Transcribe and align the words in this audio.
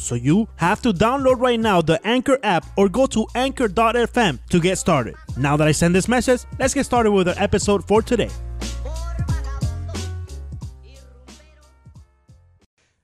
So 0.00 0.14
you 0.14 0.48
have 0.56 0.80
to 0.82 0.92
download 0.92 1.40
right 1.40 1.60
now 1.60 1.82
the 1.82 2.00
Anchor 2.06 2.38
app 2.42 2.64
or 2.76 2.88
go 2.88 3.06
to 3.08 3.26
anchor.fm 3.34 4.38
to 4.48 4.60
get 4.60 4.78
started. 4.78 5.14
Now 5.36 5.56
that 5.58 5.68
I 5.68 5.72
send 5.72 5.94
this 5.94 6.08
message, 6.08 6.40
let's 6.58 6.72
get 6.72 6.86
started 6.86 7.12
with 7.12 7.28
our 7.28 7.34
episode 7.36 7.86
for 7.86 8.00
today. 8.00 8.30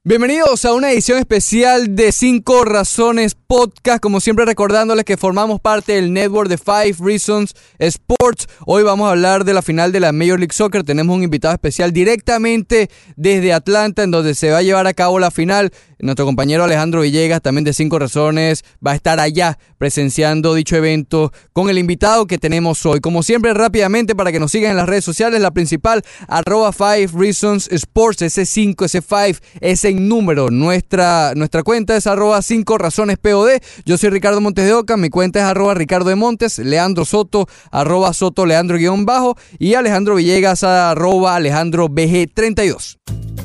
Bienvenidos 0.08 0.64
a 0.64 0.72
una 0.72 0.92
edición 0.92 1.18
especial 1.18 1.96
de 1.96 2.12
5 2.12 2.64
Razones 2.64 3.34
Podcast. 3.34 4.00
Como 4.00 4.20
siempre 4.20 4.44
recordándoles 4.44 5.04
que 5.04 5.16
formamos 5.16 5.60
parte 5.60 5.94
del 5.94 6.12
network 6.12 6.48
de 6.48 6.58
Five 6.58 6.94
Reasons 7.00 7.54
Sports. 7.80 8.46
Hoy 8.66 8.84
vamos 8.84 9.08
a 9.08 9.10
hablar 9.10 9.44
de 9.44 9.52
la 9.52 9.62
final 9.62 9.90
de 9.90 9.98
la 9.98 10.12
Major 10.12 10.38
League 10.38 10.54
Soccer. 10.54 10.84
Tenemos 10.84 11.16
un 11.16 11.24
invitado 11.24 11.54
especial 11.54 11.92
directamente 11.92 12.88
desde 13.16 13.52
Atlanta 13.52 14.04
en 14.04 14.12
donde 14.12 14.36
se 14.36 14.52
va 14.52 14.58
a 14.58 14.62
llevar 14.62 14.86
a 14.86 14.94
cabo 14.94 15.18
la 15.18 15.32
final. 15.32 15.72
Nuestro 15.98 16.26
compañero 16.26 16.64
Alejandro 16.64 17.00
Villegas, 17.00 17.40
también 17.40 17.64
de 17.64 17.72
5 17.72 17.98
Razones, 17.98 18.64
va 18.86 18.92
a 18.92 18.94
estar 18.94 19.18
allá 19.18 19.58
presenciando 19.78 20.52
dicho 20.52 20.76
evento 20.76 21.32
con 21.54 21.70
el 21.70 21.78
invitado 21.78 22.26
que 22.26 22.36
tenemos 22.36 22.84
hoy. 22.84 23.00
Como 23.00 23.22
siempre, 23.22 23.54
rápidamente 23.54 24.14
para 24.14 24.30
que 24.30 24.38
nos 24.38 24.52
sigan 24.52 24.72
en 24.72 24.76
las 24.76 24.88
redes 24.88 25.06
sociales, 25.06 25.40
la 25.40 25.52
principal, 25.52 26.02
arroba 26.28 26.72
Five 26.72 27.08
Reasons 27.14 27.68
Sports, 27.72 28.20
ese 28.20 28.44
5, 28.44 28.84
ese 28.84 29.00
5, 29.00 29.40
ese 29.60 29.94
número. 29.94 30.50
Nuestra, 30.50 31.32
nuestra 31.34 31.62
cuenta 31.62 31.96
es 31.96 32.06
arroba 32.06 32.42
5 32.42 32.76
razones 32.76 33.16
POD. 33.16 33.62
Yo 33.86 33.96
soy 33.96 34.10
Ricardo 34.10 34.42
Montes 34.42 34.66
de 34.66 34.74
Oca, 34.74 34.98
mi 34.98 35.08
cuenta 35.08 35.38
es 35.38 35.44
arroba 35.46 35.72
Ricardo 35.72 36.10
de 36.10 36.16
Montes, 36.16 36.58
Leandro 36.58 37.06
Soto, 37.06 37.48
arroba 37.70 38.12
Soto 38.12 38.44
Leandro 38.44 38.76
guion 38.76 39.06
bajo 39.06 39.36
y 39.58 39.74
Alejandro 39.74 40.16
Villegas 40.16 40.62
arroba 40.62 41.36
Alejandro 41.36 41.88
BG32. 41.88 42.98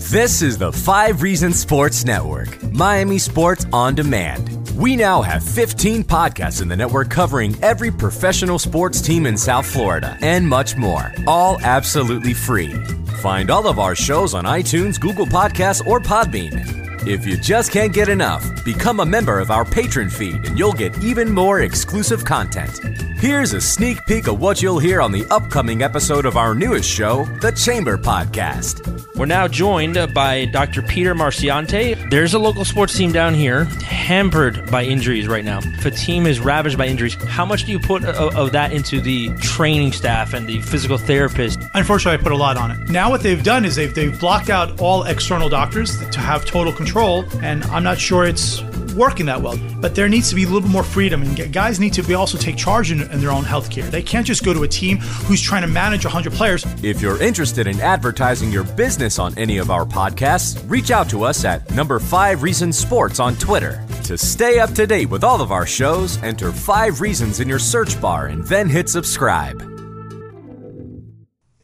This 0.10 0.42
is 0.42 0.58
the 0.58 0.74
Five 0.74 1.22
Reasons 1.22 1.60
Sports 1.60 2.04
Network, 2.04 2.62
Miami 2.74 3.18
Sports 3.18 3.66
on 3.72 3.96
Demand. 3.96 4.70
We 4.76 4.98
now 4.98 5.22
have 5.22 5.42
15 5.44 6.04
podcasts 6.04 6.62
in 6.62 6.68
the 6.68 6.76
network 6.76 7.10
covering 7.10 7.56
every 7.64 7.92
professional 7.92 8.60
sports 8.60 9.00
team 9.00 9.26
in 9.26 9.38
South 9.38 9.66
Florida 9.66 10.18
and 10.22 10.46
much 10.46 10.76
more, 10.76 11.14
all 11.28 11.62
absolutely 11.62 12.34
free. 12.34 12.74
Find 13.22 13.50
all 13.50 13.68
of 13.68 13.80
our 13.80 13.96
shows 13.96 14.34
on 14.34 14.44
iTunes, 14.44 15.00
Google 15.00 15.28
Podcasts, 15.28 15.86
or 15.86 16.02
Podbean. 16.02 17.08
If 17.08 17.26
you 17.26 17.38
just 17.38 17.72
can't 17.72 17.94
get 17.94 18.10
enough, 18.10 18.44
become 18.66 19.00
a 19.00 19.06
member 19.06 19.40
of 19.40 19.50
our 19.50 19.66
patron 19.66 20.10
feed 20.10 20.46
and 20.46 20.58
you'll 20.60 20.74
get 20.74 21.02
even 21.04 21.32
more 21.32 21.62
exclusive 21.62 22.26
content. 22.26 22.80
Here's 23.18 23.54
a 23.54 23.62
sneak 23.62 24.06
peek 24.08 24.28
of 24.28 24.40
what 24.40 24.62
you'll 24.62 24.80
hear 24.80 25.00
on 25.00 25.12
the 25.12 25.26
upcoming 25.30 25.84
episode 25.84 26.26
of 26.26 26.38
our 26.38 26.54
newest 26.56 26.90
show, 26.90 27.26
The 27.40 27.52
Chamber 27.52 27.98
Podcast. 27.98 29.16
We're 29.16 29.28
now 29.28 29.48
joined 29.48 29.91
by 30.14 30.46
Dr. 30.46 30.82
Peter 30.82 31.14
Marciante. 31.14 32.10
There's 32.10 32.34
a 32.34 32.40
local 32.40 32.66
sports 32.66 32.98
team 32.98 33.12
down 33.12 33.34
here 33.34 33.66
hampered 33.84 34.70
by 34.72 34.84
injuries 34.84 35.28
right 35.28 35.44
now. 35.44 35.60
If 35.60 35.86
a 35.86 35.92
team 35.92 36.26
is 36.26 36.40
ravaged 36.40 36.78
by 36.78 36.88
injuries, 36.88 37.16
how 37.26 37.46
much 37.46 37.66
do 37.66 37.72
you 37.72 37.80
put 37.80 38.04
of, 38.06 38.36
of 38.36 38.52
that 38.54 38.72
into 38.72 39.02
the 39.02 39.30
training 39.38 39.92
staff 39.92 40.34
and 40.34 40.48
the 40.48 40.62
physical 40.62 40.98
therapist? 40.98 41.62
Unfortunately, 41.74 42.20
I 42.20 42.24
put 42.24 42.32
a 42.32 42.38
lot 42.38 42.58
on 42.58 42.72
it. 42.72 42.90
Now, 42.90 43.10
what 43.10 43.22
they've 43.22 43.44
done 43.44 43.66
is 43.66 43.76
they've, 43.76 43.94
they've 43.94 44.18
blocked 44.20 44.50
out 44.50 44.80
all 44.80 45.04
external 45.04 45.50
doctors 45.50 45.98
to 46.10 46.20
have 46.20 46.46
total 46.46 46.74
control, 46.74 47.26
and 47.42 47.64
I'm 47.66 47.84
not 47.84 48.00
sure 48.00 48.26
it's 48.26 48.62
working 48.94 49.26
that 49.28 49.42
well. 49.42 49.58
But 49.80 49.96
there 49.96 50.10
needs 50.10 50.30
to 50.30 50.36
be 50.36 50.44
a 50.44 50.46
little 50.46 50.62
bit 50.62 50.70
more 50.70 50.84
freedom, 50.84 51.22
and 51.22 51.54
guys 51.54 51.80
need 51.80 51.94
to 51.94 52.04
be 52.04 52.14
also 52.14 52.38
take 52.38 52.58
charge 52.58 52.92
in, 52.92 53.02
in 53.12 53.22
their 53.22 53.32
own 53.32 53.44
health 53.44 53.70
care. 53.70 53.90
They 53.90 54.02
can't 54.02 54.26
just 54.26 54.44
go 54.44 54.54
to 54.54 54.64
a 54.64 54.68
team 54.68 54.98
who's 54.98 55.42
trying 55.42 55.62
to 55.62 55.68
manage 55.68 56.06
100 56.06 56.34
players. 56.34 56.66
If 56.84 57.02
you're 57.02 57.22
interested 57.22 57.68
in 57.68 57.80
advertising 57.80 58.52
your 58.52 58.64
business 58.64 59.20
on 59.20 59.38
any 59.38 59.58
of 59.58 59.72
our 59.72 59.86
podcasts, 59.86 60.62
reach 60.70 60.92
out 60.92 61.10
to 61.10 61.24
us 61.24 61.46
at 61.46 61.70
number 61.72 62.00
5 62.00 62.44
Reasons 62.44 62.78
Sports 62.78 63.20
on 63.20 63.36
Twitter. 63.36 63.86
To 64.04 64.18
stay 64.18 64.60
up 64.60 64.72
to 64.72 64.86
date 64.86 65.10
with 65.10 65.24
all 65.24 65.42
of 65.42 65.52
our 65.52 65.66
shows, 65.66 66.22
enter 66.24 66.52
5 66.52 67.02
Reasons 67.02 67.40
in 67.40 67.48
your 67.48 67.60
search 67.60 68.00
bar 68.02 68.28
and 68.28 68.44
then 68.46 68.68
hit 68.68 68.90
subscribe. 68.90 69.71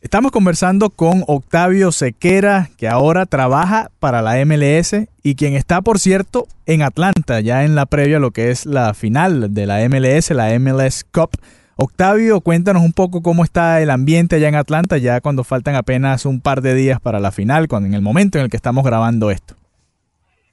Estamos 0.08 0.32
conversando 0.32 0.90
con 0.90 1.26
Octavio 1.28 1.92
Sequera, 1.92 2.70
que 2.78 2.88
ahora 2.88 3.26
trabaja 3.26 3.92
para 4.00 4.22
la 4.22 4.38
MLS 4.46 4.96
y 5.22 5.36
quien 5.36 5.54
está, 5.54 5.82
por 5.82 6.00
cierto, 6.00 6.48
en 6.66 6.82
Atlanta, 6.82 7.42
ya 7.42 7.66
en 7.66 7.76
la 7.76 7.86
previa 7.86 8.16
a 8.16 8.20
lo 8.22 8.32
que 8.32 8.50
es 8.50 8.66
la 8.66 8.94
final 8.94 9.54
de 9.54 9.66
la 9.66 9.86
MLS, 9.90 10.32
la 10.32 10.58
MLS 10.60 11.04
Cup. 11.12 11.32
Octavio, 11.76 12.40
cuéntanos 12.40 12.84
un 12.84 12.94
poco 12.94 13.22
cómo 13.22 13.44
está 13.44 13.82
el 13.82 13.90
ambiente 13.90 14.38
allá 14.38 14.48
en 14.48 14.56
Atlanta, 14.56 14.98
ya 14.98 15.20
cuando 15.20 15.44
faltan 15.44 15.76
apenas 15.76 16.26
un 16.26 16.40
par 16.40 16.62
de 16.62 16.74
días 16.74 17.02
para 17.02 17.20
la 17.20 17.34
final, 17.34 17.68
cuando, 17.68 17.88
en 17.88 17.94
el 17.94 18.02
momento 18.02 18.38
en 18.38 18.46
el 18.46 18.50
que 18.50 18.56
estamos 18.56 18.86
grabando 18.86 19.30
esto. 19.30 19.56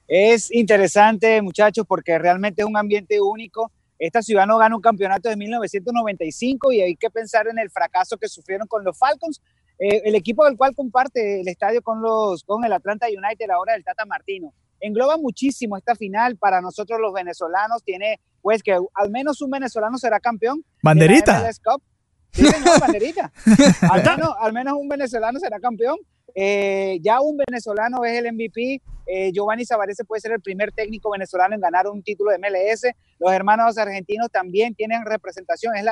Es 0.09 0.53
interesante, 0.53 1.41
muchachos, 1.41 1.85
porque 1.87 2.19
realmente 2.19 2.61
es 2.61 2.67
un 2.67 2.75
ambiente 2.75 3.21
único 3.21 3.71
esta 3.99 4.21
ciudad 4.21 4.45
no 4.45 4.57
gana 4.57 4.75
un 4.75 4.81
campeonato 4.81 5.29
de 5.29 5.37
1995 5.37 6.71
y 6.71 6.81
hay 6.81 6.95
que 6.95 7.09
pensar 7.09 7.47
en 7.47 7.59
el 7.59 7.69
fracaso 7.69 8.17
que 8.17 8.27
sufrieron 8.27 8.67
con 8.67 8.83
los 8.83 8.97
Falcons, 8.97 9.41
eh, 9.79 10.01
el 10.05 10.15
equipo 10.15 10.45
del 10.45 10.57
cual 10.57 10.75
comparte 10.75 11.41
el 11.41 11.47
estadio 11.47 11.81
con, 11.81 12.01
los, 12.01 12.43
con 12.43 12.63
el 12.65 12.73
Atlanta 12.73 13.07
United 13.07 13.49
ahora 13.49 13.73
del 13.73 13.83
Tata 13.83 14.05
Martino. 14.05 14.53
Engloba 14.79 15.17
muchísimo 15.17 15.77
esta 15.77 15.95
final 15.95 16.37
para 16.37 16.61
nosotros 16.61 16.99
los 16.99 17.13
venezolanos. 17.13 17.83
Tiene, 17.83 18.19
pues, 18.41 18.61
que 18.61 18.77
al 18.93 19.09
menos 19.09 19.41
un 19.41 19.49
venezolano 19.49 19.97
será 19.97 20.19
campeón. 20.19 20.63
Banderita. 20.83 21.51
Sí, 22.31 22.45
banderita. 22.81 23.31
al, 23.89 24.03
menos, 24.03 24.29
al 24.39 24.53
menos 24.53 24.73
un 24.77 24.87
venezolano 24.89 25.39
será 25.39 25.59
campeón. 25.59 25.97
Eh, 26.35 26.99
ya 27.01 27.21
un 27.21 27.37
venezolano 27.37 28.03
es 28.03 28.19
el 28.19 28.33
MVP. 28.33 28.81
Eh, 29.07 29.31
Giovanni 29.31 29.65
Savarese 29.65 30.03
puede 30.03 30.19
ser 30.19 30.33
el 30.33 30.41
primer 30.41 30.71
técnico 30.71 31.09
venezolano 31.11 31.55
en 31.55 31.61
ganar 31.61 31.87
un 31.87 32.03
título 32.03 32.31
de 32.31 32.39
MLS. 32.39 32.91
Los 33.19 33.31
hermanos 33.31 33.77
argentinos 33.77 34.29
también 34.31 34.75
tienen 34.75 35.05
representación. 35.05 35.73
Es, 35.75 35.85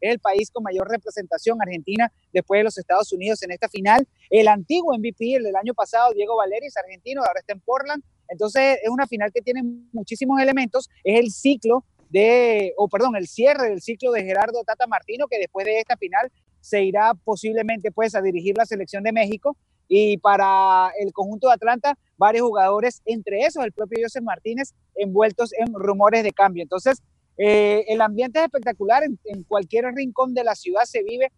el 0.00 0.20
país 0.20 0.50
con 0.52 0.62
mayor 0.62 0.88
representación, 0.88 1.60
Argentina, 1.60 2.12
después 2.32 2.60
de 2.60 2.64
los 2.64 2.78
Estados 2.78 3.12
Unidos 3.12 3.42
en 3.42 3.50
esta 3.50 3.68
final. 3.68 4.06
El 4.30 4.46
antiguo 4.46 4.96
MVP, 4.96 5.34
el 5.34 5.42
del 5.42 5.56
año 5.56 5.74
pasado, 5.74 6.12
Diego 6.14 6.36
Valeri, 6.36 6.66
es 6.66 6.76
argentino, 6.76 7.22
ahora 7.22 7.40
está 7.40 7.52
en 7.52 7.60
Portland. 7.60 8.02
Entonces 8.28 8.78
es 8.82 8.88
una 8.90 9.06
final 9.06 9.32
que 9.32 9.42
tiene 9.42 9.62
muchísimos 9.92 10.40
elementos. 10.40 10.88
Es 11.02 11.18
el 11.18 11.30
ciclo 11.32 11.84
de, 12.10 12.74
o 12.76 12.88
perdón, 12.88 13.16
el 13.16 13.26
cierre 13.26 13.68
del 13.70 13.82
ciclo 13.82 14.12
de 14.12 14.22
Gerardo 14.22 14.62
Tata 14.64 14.86
Martino, 14.86 15.26
que 15.26 15.38
después 15.38 15.66
de 15.66 15.80
esta 15.80 15.96
final 15.96 16.30
se 16.60 16.82
irá 16.84 17.14
posiblemente 17.14 17.90
pues 17.90 18.14
a 18.14 18.22
dirigir 18.22 18.56
la 18.56 18.66
selección 18.66 19.02
de 19.02 19.12
México 19.12 19.56
y 19.88 20.18
para 20.18 20.90
el 21.00 21.12
conjunto 21.12 21.48
de 21.48 21.54
Atlanta 21.54 21.98
varios 22.16 22.46
jugadores, 22.46 23.00
entre 23.06 23.40
esos 23.40 23.64
el 23.64 23.72
propio 23.72 24.04
José 24.04 24.20
Martínez, 24.20 24.74
envueltos 24.94 25.52
en 25.54 25.72
rumores 25.72 26.22
de 26.22 26.32
cambio. 26.32 26.62
Entonces, 26.62 27.02
eh, 27.38 27.84
el 27.88 28.00
ambiente 28.00 28.40
es 28.40 28.46
espectacular, 28.46 29.02
en, 29.04 29.42
cualquier 29.44 29.86
rincón 29.94 30.34
de 30.34 30.44
la 30.44 30.54
ciudad 30.54 30.82
se 30.84 31.02
vive 31.02 31.32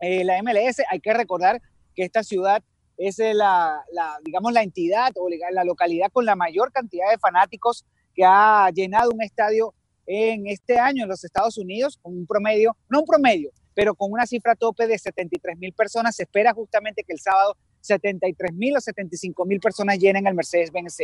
eh, 0.00 0.24
la 0.24 0.42
MLS. 0.42 0.82
Hay 0.90 1.00
que 1.00 1.14
recordar 1.14 1.62
que 1.94 2.02
esta 2.02 2.22
ciudad 2.22 2.62
es 2.98 3.18
la, 3.18 3.82
la, 3.92 4.18
digamos, 4.24 4.52
la 4.52 4.62
entidad 4.62 5.12
o 5.16 5.28
la 5.28 5.64
localidad 5.64 6.10
con 6.12 6.24
la 6.24 6.36
mayor 6.36 6.72
cantidad 6.72 7.10
de 7.10 7.18
fanáticos 7.18 7.84
que 8.14 8.24
ha 8.24 8.70
llenado 8.70 9.10
un 9.10 9.22
estadio 9.22 9.74
en 10.06 10.46
este 10.46 10.78
año 10.78 11.04
en 11.04 11.08
los 11.08 11.24
Estados 11.24 11.56
Unidos, 11.56 11.98
con 12.02 12.14
un 12.14 12.26
promedio, 12.26 12.76
no 12.88 13.00
un 13.00 13.06
promedio, 13.06 13.50
pero 13.74 13.94
con 13.94 14.12
una 14.12 14.26
cifra 14.26 14.54
tope 14.54 14.86
de 14.86 14.98
73 14.98 15.58
mil 15.58 15.72
personas. 15.72 16.16
Se 16.16 16.24
espera 16.24 16.52
justamente 16.52 17.04
que 17.04 17.12
el 17.12 17.20
sábado 17.20 17.56
73 17.80 18.52
mil 18.54 18.76
o 18.76 18.80
75 18.80 19.44
mil 19.44 19.60
personas 19.60 19.98
llenen 19.98 20.26
el 20.26 20.34
Mercedes-Benz 20.34 20.96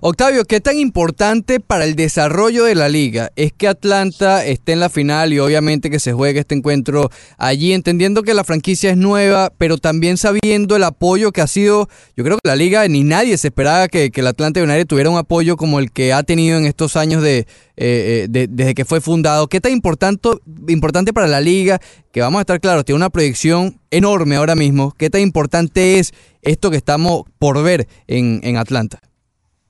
Octavio, 0.00 0.44
¿qué 0.44 0.60
tan 0.60 0.78
importante 0.78 1.60
para 1.60 1.84
el 1.84 1.94
desarrollo 1.94 2.64
de 2.64 2.74
la 2.74 2.88
liga 2.88 3.30
es 3.36 3.52
que 3.52 3.68
Atlanta 3.68 4.44
esté 4.44 4.72
en 4.72 4.80
la 4.80 4.88
final 4.88 5.32
y 5.32 5.38
obviamente 5.38 5.90
que 5.90 6.00
se 6.00 6.12
juegue 6.12 6.40
este 6.40 6.54
encuentro 6.54 7.10
allí, 7.38 7.72
entendiendo 7.72 8.22
que 8.22 8.34
la 8.34 8.44
franquicia 8.44 8.90
es 8.90 8.96
nueva, 8.96 9.52
pero 9.56 9.78
también 9.78 10.16
sabiendo 10.16 10.76
el 10.76 10.84
apoyo 10.84 11.32
que 11.32 11.40
ha 11.40 11.46
sido, 11.46 11.88
yo 12.16 12.24
creo 12.24 12.38
que 12.42 12.48
la 12.48 12.56
liga 12.56 12.86
ni 12.88 13.04
nadie 13.04 13.38
se 13.38 13.48
esperaba 13.48 13.88
que, 13.88 14.10
el 14.14 14.26
Atlanta 14.26 14.62
United 14.62 14.86
tuviera 14.86 15.10
un 15.10 15.18
apoyo 15.18 15.56
como 15.56 15.78
el 15.78 15.90
que 15.90 16.12
ha 16.12 16.22
tenido 16.22 16.56
en 16.56 16.66
estos 16.66 16.96
años 16.96 17.22
de, 17.22 17.38
eh, 17.38 17.46
eh, 17.76 18.46
desde 18.48 18.74
que 18.74 18.84
fue 18.84 19.00
fundado. 19.00 19.48
¿Qué 19.48 19.60
tan 19.60 19.72
importante, 19.72 20.28
importante 20.68 21.12
para 21.12 21.26
la 21.26 21.40
liga, 21.40 21.80
que 22.12 22.20
vamos 22.20 22.38
a 22.38 22.42
estar 22.42 22.60
claros, 22.60 22.84
tiene 22.84 22.96
una 22.96 23.10
proyección 23.10 23.80
enorme 23.90 24.36
ahora 24.36 24.54
mismo, 24.54 24.94
qué 24.96 25.10
tan 25.10 25.20
importante 25.20 25.98
es 25.98 26.12
esto 26.42 26.70
que 26.70 26.76
estamos 26.76 27.24
por 27.38 27.62
ver 27.62 27.86
en, 28.06 28.40
en 28.44 28.56
Atlanta? 28.56 29.00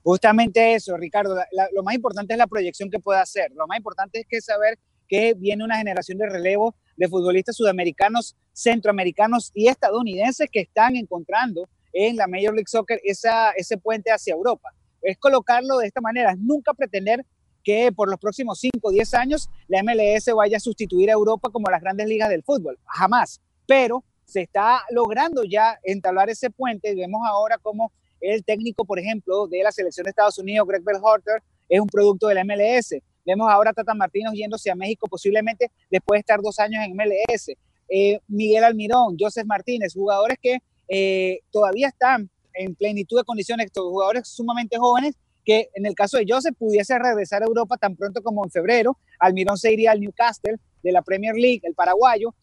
Justamente 0.05 0.75
eso, 0.75 0.95
Ricardo. 0.97 1.35
lo 1.73 1.81
más 1.81 1.95
importante 1.95 2.35
es 2.35 2.37
la 2.37 2.45
proyección 2.45 2.91
que 2.91 2.99
puede 2.99 3.19
hacer. 3.19 3.51
Lo 3.55 3.65
más 3.65 3.79
importante 3.79 4.19
es 4.19 4.27
que 4.29 4.39
saber 4.39 4.77
que 5.07 5.33
viene 5.33 5.63
una 5.63 5.77
generación 5.77 6.19
de 6.19 6.29
relevo 6.29 6.75
de 6.95 7.09
futbolistas 7.09 7.55
sudamericanos, 7.55 8.35
centroamericanos 8.53 9.49
y 9.55 9.67
estadounidenses 9.67 10.47
que 10.51 10.59
están 10.59 10.95
encontrando 10.95 11.67
en 11.91 12.17
la 12.17 12.27
Major 12.27 12.53
League 12.53 12.67
Soccer 12.67 13.01
ese 13.03 13.77
puente 13.79 14.11
hacia 14.11 14.35
Europa. 14.35 14.69
Es 15.01 15.17
colocarlo 15.17 15.79
de 15.79 15.87
esta 15.87 16.01
manera, 16.01 16.35
nunca 16.37 16.75
pretender 16.75 17.25
que 17.63 17.91
por 17.91 18.07
los 18.07 18.19
próximos 18.19 18.59
5 18.59 18.77
o 18.83 18.91
10 18.91 19.11
años 19.15 19.49
la 19.67 19.81
MLS 19.81 20.31
vaya 20.35 20.57
a 20.57 20.59
sustituir 20.59 21.09
a 21.09 21.13
Europa 21.13 21.49
como 21.49 21.67
las 21.71 21.81
grandes 21.81 22.07
ligas 22.07 22.29
del 22.29 22.43
fútbol, 22.43 22.77
jamás. 22.85 23.41
Pero 23.65 24.03
se 24.23 24.41
está 24.41 24.83
logrando 24.91 25.43
ya 25.43 25.79
entablar 25.81 26.29
ese 26.29 26.51
puente 26.51 26.91
y 26.91 26.95
vemos 26.95 27.21
ahora 27.27 27.57
como 27.57 27.91
el 28.21 28.43
técnico, 28.43 28.85
por 28.85 28.99
ejemplo, 28.99 29.47
de 29.47 29.63
la 29.63 29.71
selección 29.71 30.03
de 30.05 30.09
Estados 30.09 30.37
Unidos, 30.39 30.67
Greg 30.67 30.83
Berhalter, 30.83 31.41
es 31.69 31.79
un 31.79 31.87
producto 31.87 32.27
de 32.27 32.35
la 32.35 32.43
MLS. 32.43 32.95
Vemos 33.25 33.49
ahora 33.49 33.71
a 33.71 33.73
Tata 33.73 33.93
Martínez 33.93 34.33
yéndose 34.33 34.69
a 34.69 34.75
México 34.75 35.07
posiblemente 35.07 35.71
después 35.89 36.17
de 36.17 36.19
estar 36.19 36.39
dos 36.41 36.59
años 36.59 36.83
en 36.85 36.95
MLS. 36.95 37.51
Eh, 37.89 38.19
Miguel 38.27 38.63
Almirón, 38.63 39.15
Joseph 39.19 39.45
Martínez, 39.45 39.93
jugadores 39.93 40.37
que 40.41 40.59
eh, 40.87 41.39
todavía 41.51 41.87
están 41.87 42.29
en 42.53 42.75
plenitud 42.75 43.17
de 43.17 43.23
condiciones, 43.23 43.71
jugadores 43.73 44.27
sumamente 44.27 44.77
jóvenes 44.77 45.15
que 45.43 45.69
en 45.75 45.85
el 45.85 45.93
caso 45.93 46.17
de 46.17 46.25
Joseph 46.27 46.55
pudiese 46.57 46.97
regresar 46.97 47.43
a 47.43 47.45
Europa 47.45 47.77
tan 47.77 47.95
pronto 47.95 48.21
como 48.23 48.43
en 48.43 48.49
febrero. 48.49 48.97
Almirón 49.19 49.57
se 49.57 49.71
iría 49.71 49.91
al 49.91 50.01
Newcastle 50.01 50.55
de 50.81 50.91
la 50.91 51.03
Premier 51.03 51.35
League, 51.35 51.61
el 51.63 51.75
paraguayo, 51.75 52.33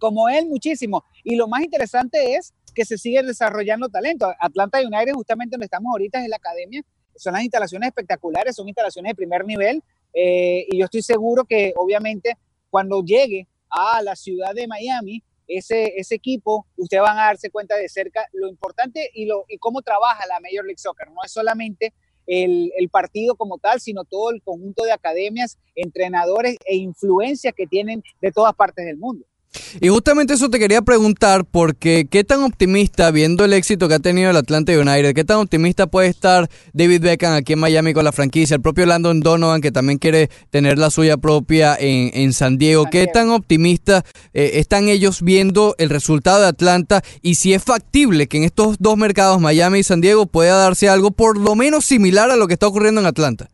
como 0.00 0.28
él 0.28 0.46
muchísimo. 0.46 1.04
Y 1.22 1.36
lo 1.36 1.46
más 1.46 1.62
interesante 1.62 2.34
es 2.34 2.52
que 2.78 2.84
se 2.84 2.96
sigue 2.96 3.20
desarrollando 3.24 3.88
talento. 3.88 4.32
Atlanta 4.38 4.78
United, 4.78 5.12
justamente 5.14 5.54
donde 5.54 5.64
estamos 5.64 5.90
ahorita, 5.90 6.22
es 6.22 6.28
la 6.28 6.36
academia. 6.36 6.80
Son 7.16 7.32
las 7.32 7.42
instalaciones 7.42 7.88
espectaculares, 7.88 8.54
son 8.54 8.68
instalaciones 8.68 9.10
de 9.10 9.16
primer 9.16 9.44
nivel. 9.44 9.82
Eh, 10.14 10.64
y 10.70 10.78
yo 10.78 10.84
estoy 10.84 11.02
seguro 11.02 11.44
que 11.44 11.72
obviamente 11.74 12.38
cuando 12.70 13.02
llegue 13.02 13.48
a 13.68 14.00
la 14.02 14.14
ciudad 14.14 14.54
de 14.54 14.68
Miami, 14.68 15.24
ese, 15.48 15.94
ese 15.96 16.14
equipo, 16.14 16.66
ustedes 16.76 17.02
van 17.02 17.18
a 17.18 17.24
darse 17.24 17.50
cuenta 17.50 17.74
de 17.74 17.88
cerca 17.88 18.24
lo 18.32 18.46
importante 18.46 19.10
y, 19.12 19.26
lo, 19.26 19.44
y 19.48 19.58
cómo 19.58 19.82
trabaja 19.82 20.24
la 20.28 20.38
Major 20.38 20.64
League 20.64 20.78
Soccer. 20.78 21.10
No 21.10 21.24
es 21.24 21.32
solamente 21.32 21.92
el, 22.28 22.70
el, 22.76 22.88
partido 22.90 23.34
como 23.34 23.58
tal, 23.58 23.80
sino 23.80 24.04
todo 24.04 24.30
el 24.30 24.40
conjunto 24.40 24.84
de 24.84 24.92
academias, 24.92 25.58
entrenadores 25.74 26.58
e 26.64 26.76
influencias 26.76 27.54
que 27.56 27.66
tienen 27.66 28.04
de 28.20 28.30
todas 28.30 28.54
partes 28.54 28.86
del 28.86 28.98
mundo. 28.98 29.26
Y 29.80 29.88
justamente 29.88 30.34
eso 30.34 30.50
te 30.50 30.58
quería 30.58 30.82
preguntar, 30.82 31.44
porque 31.44 32.06
qué 32.10 32.22
tan 32.22 32.42
optimista, 32.42 33.10
viendo 33.10 33.44
el 33.44 33.52
éxito 33.54 33.88
que 33.88 33.94
ha 33.94 33.98
tenido 33.98 34.30
el 34.30 34.36
Atlanta 34.36 34.72
United, 34.72 35.14
qué 35.14 35.24
tan 35.24 35.38
optimista 35.38 35.86
puede 35.86 36.08
estar 36.08 36.48
David 36.74 37.02
Beckham 37.02 37.32
aquí 37.32 37.54
en 37.54 37.58
Miami 37.58 37.94
con 37.94 38.04
la 38.04 38.12
franquicia, 38.12 38.54
el 38.54 38.60
propio 38.60 38.86
Landon 38.86 39.20
Donovan, 39.20 39.60
que 39.60 39.72
también 39.72 39.98
quiere 39.98 40.28
tener 40.50 40.78
la 40.78 40.90
suya 40.90 41.16
propia 41.16 41.76
en, 41.78 42.10
en 42.14 42.32
San 42.32 42.58
Diego, 42.58 42.86
qué 42.90 43.06
tan 43.06 43.30
optimista 43.30 44.04
eh, 44.34 44.52
están 44.54 44.88
ellos 44.88 45.22
viendo 45.22 45.74
el 45.78 45.90
resultado 45.90 46.42
de 46.42 46.48
Atlanta 46.48 47.02
y 47.22 47.36
si 47.36 47.54
es 47.54 47.62
factible 47.62 48.26
que 48.26 48.36
en 48.36 48.44
estos 48.44 48.76
dos 48.78 48.96
mercados, 48.96 49.40
Miami 49.40 49.78
y 49.78 49.82
San 49.82 50.00
Diego, 50.00 50.26
pueda 50.26 50.56
darse 50.56 50.88
algo 50.88 51.10
por 51.10 51.38
lo 51.38 51.54
menos 51.54 51.84
similar 51.84 52.30
a 52.30 52.36
lo 52.36 52.46
que 52.46 52.54
está 52.54 52.66
ocurriendo 52.66 53.00
en 53.00 53.06
Atlanta. 53.06 53.48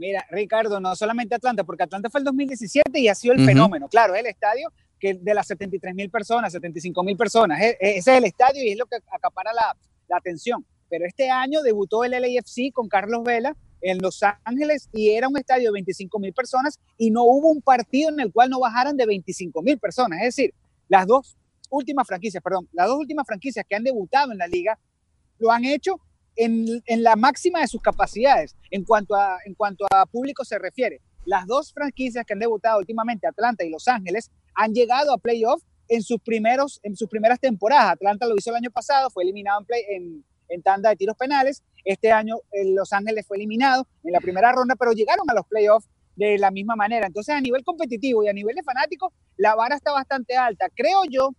Mira, 0.00 0.24
Ricardo, 0.30 0.80
no 0.80 0.96
solamente 0.96 1.34
Atlanta, 1.34 1.62
porque 1.62 1.82
Atlanta 1.82 2.08
fue 2.08 2.20
el 2.20 2.24
2017 2.24 2.98
y 2.98 3.08
ha 3.08 3.14
sido 3.14 3.34
el 3.34 3.44
fenómeno. 3.44 3.86
Claro, 3.86 4.14
el 4.14 4.24
estadio 4.24 4.72
que 5.00 5.14
de 5.14 5.34
las 5.34 5.46
73 5.48 5.94
mil 5.94 6.10
personas, 6.10 6.52
75 6.52 7.02
mil 7.02 7.16
personas. 7.16 7.60
E, 7.60 7.70
e, 7.80 7.96
ese 7.96 8.12
es 8.12 8.18
el 8.18 8.24
estadio 8.24 8.62
y 8.62 8.72
es 8.72 8.78
lo 8.78 8.86
que 8.86 8.96
acapara 9.10 9.52
la, 9.52 9.76
la 10.08 10.16
atención. 10.16 10.64
Pero 10.88 11.06
este 11.06 11.30
año 11.30 11.62
debutó 11.62 12.04
el 12.04 12.12
LAFC 12.12 12.72
con 12.72 12.88
Carlos 12.88 13.22
Vela 13.24 13.56
en 13.80 13.98
Los 13.98 14.20
Ángeles 14.44 14.88
y 14.92 15.10
era 15.10 15.28
un 15.28 15.38
estadio 15.38 15.68
de 15.68 15.72
25 15.72 16.18
mil 16.18 16.32
personas 16.32 16.78
y 16.98 17.10
no 17.10 17.24
hubo 17.24 17.50
un 17.50 17.62
partido 17.62 18.10
en 18.10 18.20
el 18.20 18.32
cual 18.32 18.50
no 18.50 18.60
bajaran 18.60 18.96
de 18.96 19.06
25 19.06 19.62
mil 19.62 19.78
personas. 19.78 20.20
Es 20.20 20.36
decir, 20.36 20.54
las 20.88 21.06
dos 21.06 21.36
últimas 21.70 22.06
franquicias, 22.06 22.42
perdón, 22.42 22.68
las 22.72 22.88
dos 22.88 22.98
últimas 22.98 23.26
franquicias 23.26 23.64
que 23.68 23.76
han 23.76 23.84
debutado 23.84 24.32
en 24.32 24.38
la 24.38 24.46
liga 24.46 24.78
lo 25.38 25.50
han 25.50 25.64
hecho 25.64 26.00
en, 26.36 26.82
en 26.86 27.02
la 27.02 27.16
máxima 27.16 27.60
de 27.60 27.68
sus 27.68 27.80
capacidades 27.80 28.56
en 28.70 28.84
cuanto, 28.84 29.14
a, 29.14 29.38
en 29.44 29.54
cuanto 29.54 29.86
a 29.90 30.06
público 30.06 30.44
se 30.44 30.58
refiere. 30.58 31.00
Las 31.24 31.46
dos 31.46 31.72
franquicias 31.72 32.24
que 32.26 32.32
han 32.32 32.38
debutado 32.38 32.78
últimamente, 32.78 33.26
Atlanta 33.26 33.64
y 33.64 33.70
Los 33.70 33.88
Ángeles, 33.88 34.30
han 34.54 34.72
llegado 34.72 35.12
a 35.12 35.18
playoff 35.18 35.62
en 35.88 36.02
sus, 36.02 36.20
primeros, 36.20 36.80
en 36.82 36.96
sus 36.96 37.08
primeras 37.08 37.40
temporadas. 37.40 37.92
Atlanta 37.92 38.26
lo 38.26 38.36
hizo 38.36 38.50
el 38.50 38.56
año 38.56 38.70
pasado, 38.70 39.10
fue 39.10 39.24
eliminado 39.24 39.60
en, 39.60 39.66
play, 39.66 39.82
en, 39.90 40.24
en 40.48 40.62
tanda 40.62 40.90
de 40.90 40.96
tiros 40.96 41.16
penales. 41.16 41.62
Este 41.84 42.12
año 42.12 42.36
Los 42.74 42.92
Ángeles 42.92 43.26
fue 43.26 43.38
eliminado 43.38 43.86
en 44.04 44.12
la 44.12 44.20
primera 44.20 44.52
ronda, 44.52 44.76
pero 44.76 44.92
llegaron 44.92 45.28
a 45.30 45.34
los 45.34 45.46
playoffs 45.46 45.88
de 46.16 46.38
la 46.38 46.50
misma 46.50 46.76
manera. 46.76 47.06
Entonces, 47.06 47.34
a 47.34 47.40
nivel 47.40 47.64
competitivo 47.64 48.22
y 48.22 48.28
a 48.28 48.32
nivel 48.32 48.54
de 48.54 48.62
fanáticos, 48.62 49.12
la 49.36 49.54
vara 49.54 49.76
está 49.76 49.92
bastante 49.92 50.36
alta. 50.36 50.68
Creo 50.74 51.02
yo 51.08 51.30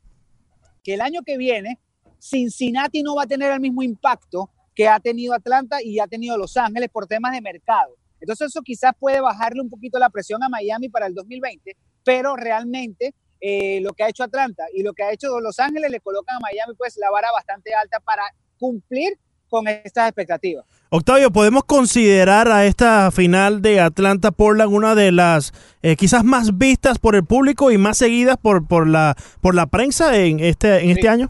que 0.84 0.96
el 0.96 1.02
año 1.02 1.22
que 1.24 1.38
viene, 1.38 1.80
Cincinnati 2.20 3.04
no 3.04 3.16
va 3.16 3.24
a 3.24 3.28
tener 3.28 3.52
el 3.52 3.60
mismo 3.60 3.84
impacto 3.84 4.50
que 4.74 4.88
ha 4.88 5.00
tenido 5.00 5.34
Atlanta 5.34 5.78
y 5.84 6.00
ha 6.00 6.08
tenido 6.08 6.38
Los 6.38 6.58
Ángeles 6.58 6.90
por 6.90 7.06
temas 7.06 7.34
de 7.34 7.42
mercado. 7.42 7.96
Entonces, 8.20 8.48
eso 8.48 8.62
quizás 8.62 8.94
puede 9.00 9.20
bajarle 9.22 9.62
un 9.62 9.70
poquito 9.70 10.00
la 10.00 10.10
presión 10.10 10.44
a 10.44 10.50
Miami 10.50 10.90
para 10.90 11.08
el 11.08 11.14
2020, 11.14 11.76
pero 12.04 12.36
realmente 12.36 13.14
eh, 13.40 13.80
lo 13.82 13.94
que 13.94 14.04
ha 14.04 14.10
hecho 14.10 14.24
Atlanta 14.24 14.66
y 14.74 14.84
lo 14.84 14.94
que 14.94 15.04
ha 15.04 15.12
hecho 15.12 15.40
Los 15.40 15.60
Ángeles 15.60 15.90
le 15.90 16.00
colocan 16.00 16.36
a 16.36 16.40
Miami 16.40 16.76
pues 16.78 16.98
la 16.98 17.10
vara 17.10 17.32
bastante 17.32 17.74
alta 17.74 18.00
para 18.00 18.24
cumplir 18.60 19.18
con 19.50 19.68
estas 19.68 20.08
expectativas. 20.08 20.66
Octavio, 20.90 21.32
¿podemos 21.32 21.66
considerar 21.66 22.50
a 22.50 22.66
esta 22.66 23.12
final 23.12 23.62
de 23.62 23.82
Atlanta-Portland 23.82 24.74
una 24.74 24.96
de 24.96 25.12
las 25.12 25.54
eh, 25.82 25.96
quizás 25.96 26.24
más 26.24 26.58
vistas 26.58 27.00
por 27.00 27.16
el 27.16 27.26
público 27.26 27.72
y 27.72 27.78
más 27.78 27.98
seguidas 27.98 28.38
por, 28.38 28.68
por, 28.68 28.88
la, 28.88 29.16
por 29.42 29.54
la 29.54 29.68
prensa 29.68 30.18
en 30.18 30.40
este, 30.40 30.84
en 30.84 30.92
este 30.92 31.10
año? 31.10 31.30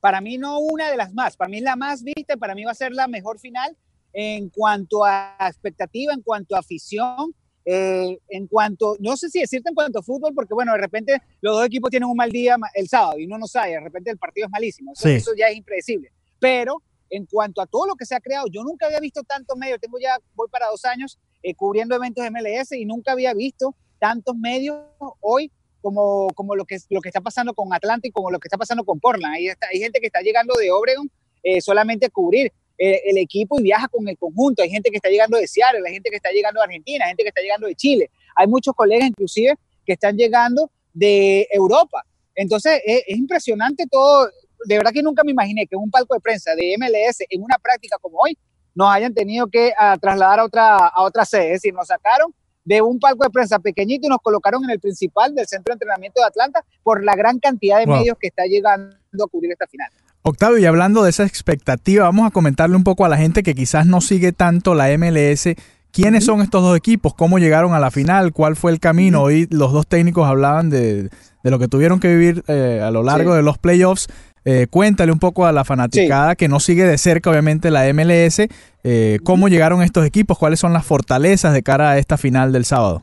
Para 0.00 0.20
mí 0.20 0.38
no 0.38 0.58
una 0.58 0.90
de 0.90 0.96
las 0.96 1.12
más, 1.14 1.36
para 1.36 1.48
mí 1.48 1.60
la 1.60 1.76
más 1.76 2.02
vista, 2.02 2.36
para 2.36 2.54
mí 2.54 2.64
va 2.64 2.72
a 2.72 2.74
ser 2.74 2.92
la 2.92 3.06
mejor 3.06 3.38
final 3.38 3.76
en 4.12 4.48
cuanto 4.48 5.04
a 5.04 5.36
expectativa, 5.40 6.12
en 6.12 6.22
cuanto 6.22 6.56
a 6.56 6.60
afición, 6.60 7.34
eh, 7.70 8.18
en 8.30 8.46
cuanto, 8.46 8.96
no 8.98 9.14
sé 9.18 9.28
si 9.28 9.40
decirte 9.40 9.68
en 9.68 9.74
cuanto 9.74 9.98
a 9.98 10.02
fútbol, 10.02 10.32
porque 10.34 10.54
bueno, 10.54 10.72
de 10.72 10.78
repente 10.78 11.20
los 11.42 11.54
dos 11.54 11.66
equipos 11.66 11.90
tienen 11.90 12.08
un 12.08 12.16
mal 12.16 12.32
día 12.32 12.56
el 12.72 12.88
sábado 12.88 13.18
y 13.18 13.26
uno 13.26 13.36
no 13.36 13.46
sabe, 13.46 13.72
de 13.72 13.80
repente 13.80 14.10
el 14.10 14.16
partido 14.16 14.46
es 14.46 14.50
malísimo, 14.50 14.92
eso, 14.94 15.32
ya 15.36 15.48
es 15.48 15.56
impredecible. 15.58 16.10
Pero 16.38 16.82
en 17.10 17.26
cuanto 17.26 17.60
a 17.60 17.66
todo 17.66 17.86
lo 17.86 17.94
que 17.94 18.06
se 18.06 18.14
ha 18.14 18.20
creado, 18.20 18.46
yo 18.50 18.64
nunca 18.64 18.86
había 18.86 19.00
visto 19.00 19.22
tantos 19.22 19.54
medios, 19.58 19.78
tengo 19.80 19.98
ya, 20.00 20.16
voy 20.34 20.48
para 20.48 20.68
dos 20.68 20.86
años 20.86 21.18
eh, 21.42 21.54
cubriendo 21.54 21.94
eventos 21.94 22.24
de 22.24 22.30
MLS 22.30 22.72
y 22.72 22.86
nunca 22.86 23.12
había 23.12 23.34
visto 23.34 23.76
tantos 23.98 24.34
medios 24.34 24.78
hoy 25.20 25.52
como, 25.82 26.28
como 26.34 26.56
lo, 26.56 26.64
que, 26.64 26.78
lo 26.88 27.02
que 27.02 27.10
está 27.10 27.20
pasando 27.20 27.52
con 27.52 27.74
Atlanta 27.74 28.08
y 28.08 28.12
como 28.12 28.30
lo 28.30 28.38
que 28.38 28.48
está 28.48 28.56
pasando 28.56 28.82
con 28.82 28.98
Portland. 28.98 29.34
Ahí 29.34 29.48
está, 29.48 29.66
hay 29.70 29.78
gente 29.78 30.00
que 30.00 30.06
está 30.06 30.22
llegando 30.22 30.54
de 30.54 30.70
Obregon 30.70 31.10
eh, 31.42 31.60
solamente 31.60 32.06
a 32.06 32.08
cubrir. 32.08 32.50
Eh, 32.80 33.10
el 33.10 33.18
equipo 33.18 33.58
y 33.58 33.64
viaja 33.64 33.88
con 33.88 34.06
el 34.06 34.16
conjunto. 34.16 34.62
Hay 34.62 34.70
gente 34.70 34.88
que 34.90 34.96
está 34.98 35.08
llegando 35.08 35.36
de 35.36 35.48
Seattle, 35.48 35.82
hay 35.84 35.94
gente 35.94 36.10
que 36.10 36.16
está 36.16 36.30
llegando 36.30 36.60
de 36.60 36.64
Argentina, 36.64 37.04
hay 37.04 37.10
gente 37.10 37.24
que 37.24 37.30
está 37.30 37.40
llegando 37.40 37.66
de 37.66 37.74
Chile. 37.74 38.08
Hay 38.36 38.46
muchos 38.46 38.72
colegas 38.72 39.08
inclusive 39.08 39.54
que 39.84 39.94
están 39.94 40.16
llegando 40.16 40.70
de 40.92 41.48
Europa. 41.50 42.04
Entonces 42.36 42.80
es, 42.86 43.02
impresionante 43.08 43.84
todo. 43.90 44.30
De 44.64 44.76
verdad 44.76 44.92
que 44.92 45.02
nunca 45.02 45.24
me 45.24 45.32
imaginé 45.32 45.66
que 45.66 45.74
un 45.74 45.90
palco 45.90 46.14
de 46.14 46.20
prensa 46.20 46.54
de 46.54 46.76
MLS 46.78 47.18
en 47.28 47.42
una 47.42 47.58
práctica 47.58 47.96
como 48.00 48.18
hoy 48.20 48.38
nos 48.76 48.88
hayan 48.92 49.12
tenido 49.12 49.48
que 49.48 49.72
ah, 49.76 49.96
trasladar 50.00 50.38
a 50.38 50.44
otra, 50.44 50.76
a 50.76 51.02
otra 51.02 51.24
sede. 51.24 51.46
Es 51.46 51.62
decir, 51.62 51.74
nos 51.74 51.88
sacaron 51.88 52.32
de 52.64 52.80
un 52.80 53.00
palco 53.00 53.24
de 53.24 53.30
prensa 53.30 53.58
pequeñito 53.58 54.06
y 54.06 54.10
nos 54.10 54.20
colocaron 54.20 54.62
en 54.62 54.70
el 54.70 54.78
principal 54.78 55.34
del 55.34 55.48
centro 55.48 55.72
de 55.72 55.74
entrenamiento 55.74 56.20
de 56.20 56.28
Atlanta 56.28 56.64
por 56.84 57.02
la 57.02 57.16
gran 57.16 57.40
cantidad 57.40 57.80
de 57.80 57.86
medios 57.86 58.16
que 58.20 58.28
está 58.28 58.44
llegando 58.44 59.24
a 59.24 59.26
cubrir 59.26 59.50
esta 59.50 59.66
final. 59.66 59.90
Octavio, 60.28 60.58
y 60.58 60.66
hablando 60.66 61.02
de 61.02 61.10
esa 61.10 61.24
expectativa, 61.24 62.04
vamos 62.04 62.26
a 62.26 62.30
comentarle 62.30 62.76
un 62.76 62.84
poco 62.84 63.04
a 63.04 63.08
la 63.08 63.16
gente 63.16 63.42
que 63.42 63.54
quizás 63.54 63.86
no 63.86 64.00
sigue 64.00 64.32
tanto 64.32 64.74
la 64.74 64.88
MLS. 64.96 65.48
¿Quiénes 65.90 66.24
son 66.24 66.42
estos 66.42 66.62
dos 66.62 66.76
equipos? 66.76 67.14
¿Cómo 67.14 67.38
llegaron 67.38 67.72
a 67.74 67.80
la 67.80 67.90
final? 67.90 68.32
¿Cuál 68.32 68.56
fue 68.56 68.70
el 68.72 68.78
camino? 68.78 69.22
Hoy 69.22 69.48
los 69.50 69.72
dos 69.72 69.86
técnicos 69.86 70.28
hablaban 70.28 70.70
de, 70.70 71.10
lo 71.42 71.58
que 71.58 71.66
tuvieron 71.66 71.98
que 71.98 72.08
vivir 72.08 72.44
eh, 72.46 72.80
a 72.82 72.90
lo 72.90 73.02
largo 73.02 73.34
de 73.34 73.42
los 73.42 73.58
playoffs. 73.58 74.06
Eh, 74.44 74.66
cuéntale 74.70 75.12
un 75.12 75.18
poco 75.18 75.46
a 75.46 75.52
la 75.52 75.64
fanaticada 75.64 76.36
que 76.36 76.48
no 76.48 76.60
sigue 76.60 76.84
de 76.84 76.98
cerca, 76.98 77.30
obviamente, 77.30 77.70
la 77.70 77.92
MLS. 77.92 78.42
Eh, 78.84 79.18
¿Cómo 79.24 79.48
llegaron 79.48 79.82
estos 79.82 80.06
equipos? 80.06 80.38
¿Cuáles 80.38 80.60
son 80.60 80.72
las 80.72 80.84
fortalezas 80.84 81.52
de 81.52 81.62
cara 81.62 81.90
a 81.90 81.98
esta 81.98 82.16
final 82.16 82.52
del 82.52 82.64
sábado? 82.64 83.02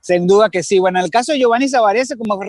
Sin 0.00 0.26
duda 0.26 0.48
que 0.48 0.62
sí. 0.62 0.78
Bueno, 0.78 0.98
en 0.98 1.04
el 1.06 1.10
caso 1.10 1.32
de 1.32 1.38
Giovanni 1.38 1.68
Zavarese, 1.68 2.16
como 2.16 2.40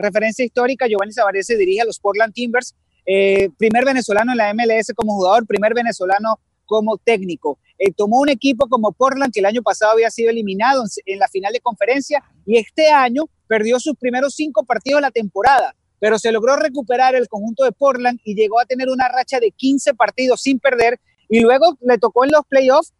referencia 0.00 0.44
histórica, 0.44 0.86
Giovanni 0.86 1.12
Zavarese 1.12 1.56
dirige 1.56 1.80
a 1.80 1.84
los 1.84 1.98
Portland 1.98 2.34
Timbers 2.34 2.74
eh, 3.06 3.48
primer 3.58 3.84
venezolano 3.84 4.32
en 4.32 4.38
la 4.38 4.52
MLS 4.54 4.92
como 4.94 5.14
jugador, 5.14 5.46
primer 5.46 5.74
venezolano 5.74 6.38
como 6.64 6.96
técnico. 6.98 7.58
Eh, 7.78 7.92
tomó 7.92 8.20
un 8.20 8.28
equipo 8.28 8.68
como 8.68 8.92
Portland, 8.92 9.32
que 9.32 9.40
el 9.40 9.46
año 9.46 9.62
pasado 9.62 9.92
había 9.92 10.10
sido 10.10 10.30
eliminado 10.30 10.84
en, 11.06 11.18
la 11.18 11.28
final 11.28 11.52
de 11.52 11.60
conferencia, 11.60 12.22
y 12.46 12.58
este 12.58 12.88
año 12.88 13.24
perdió 13.46 13.78
sus 13.80 13.96
primeros 13.96 14.34
cinco 14.34 14.64
partidos 14.64 14.98
de 14.98 15.02
la 15.02 15.10
temporada, 15.10 15.74
pero 15.98 16.18
se 16.18 16.32
logró 16.32 16.56
recuperar 16.56 17.14
el 17.14 17.28
conjunto 17.28 17.64
de 17.64 17.72
Portland 17.72 18.20
y 18.24 18.34
llegó 18.34 18.60
a 18.60 18.64
tener 18.64 18.88
una 18.88 19.08
racha 19.08 19.40
de 19.40 19.50
15 19.50 19.94
partidos 19.94 20.40
sin 20.40 20.58
perder 20.58 20.98
Y 21.28 21.40
luego 21.40 21.76
le 21.80 21.98
tocó 21.98 22.24
en 22.24 22.30
los 22.30 22.44
playoffs, 22.46 22.92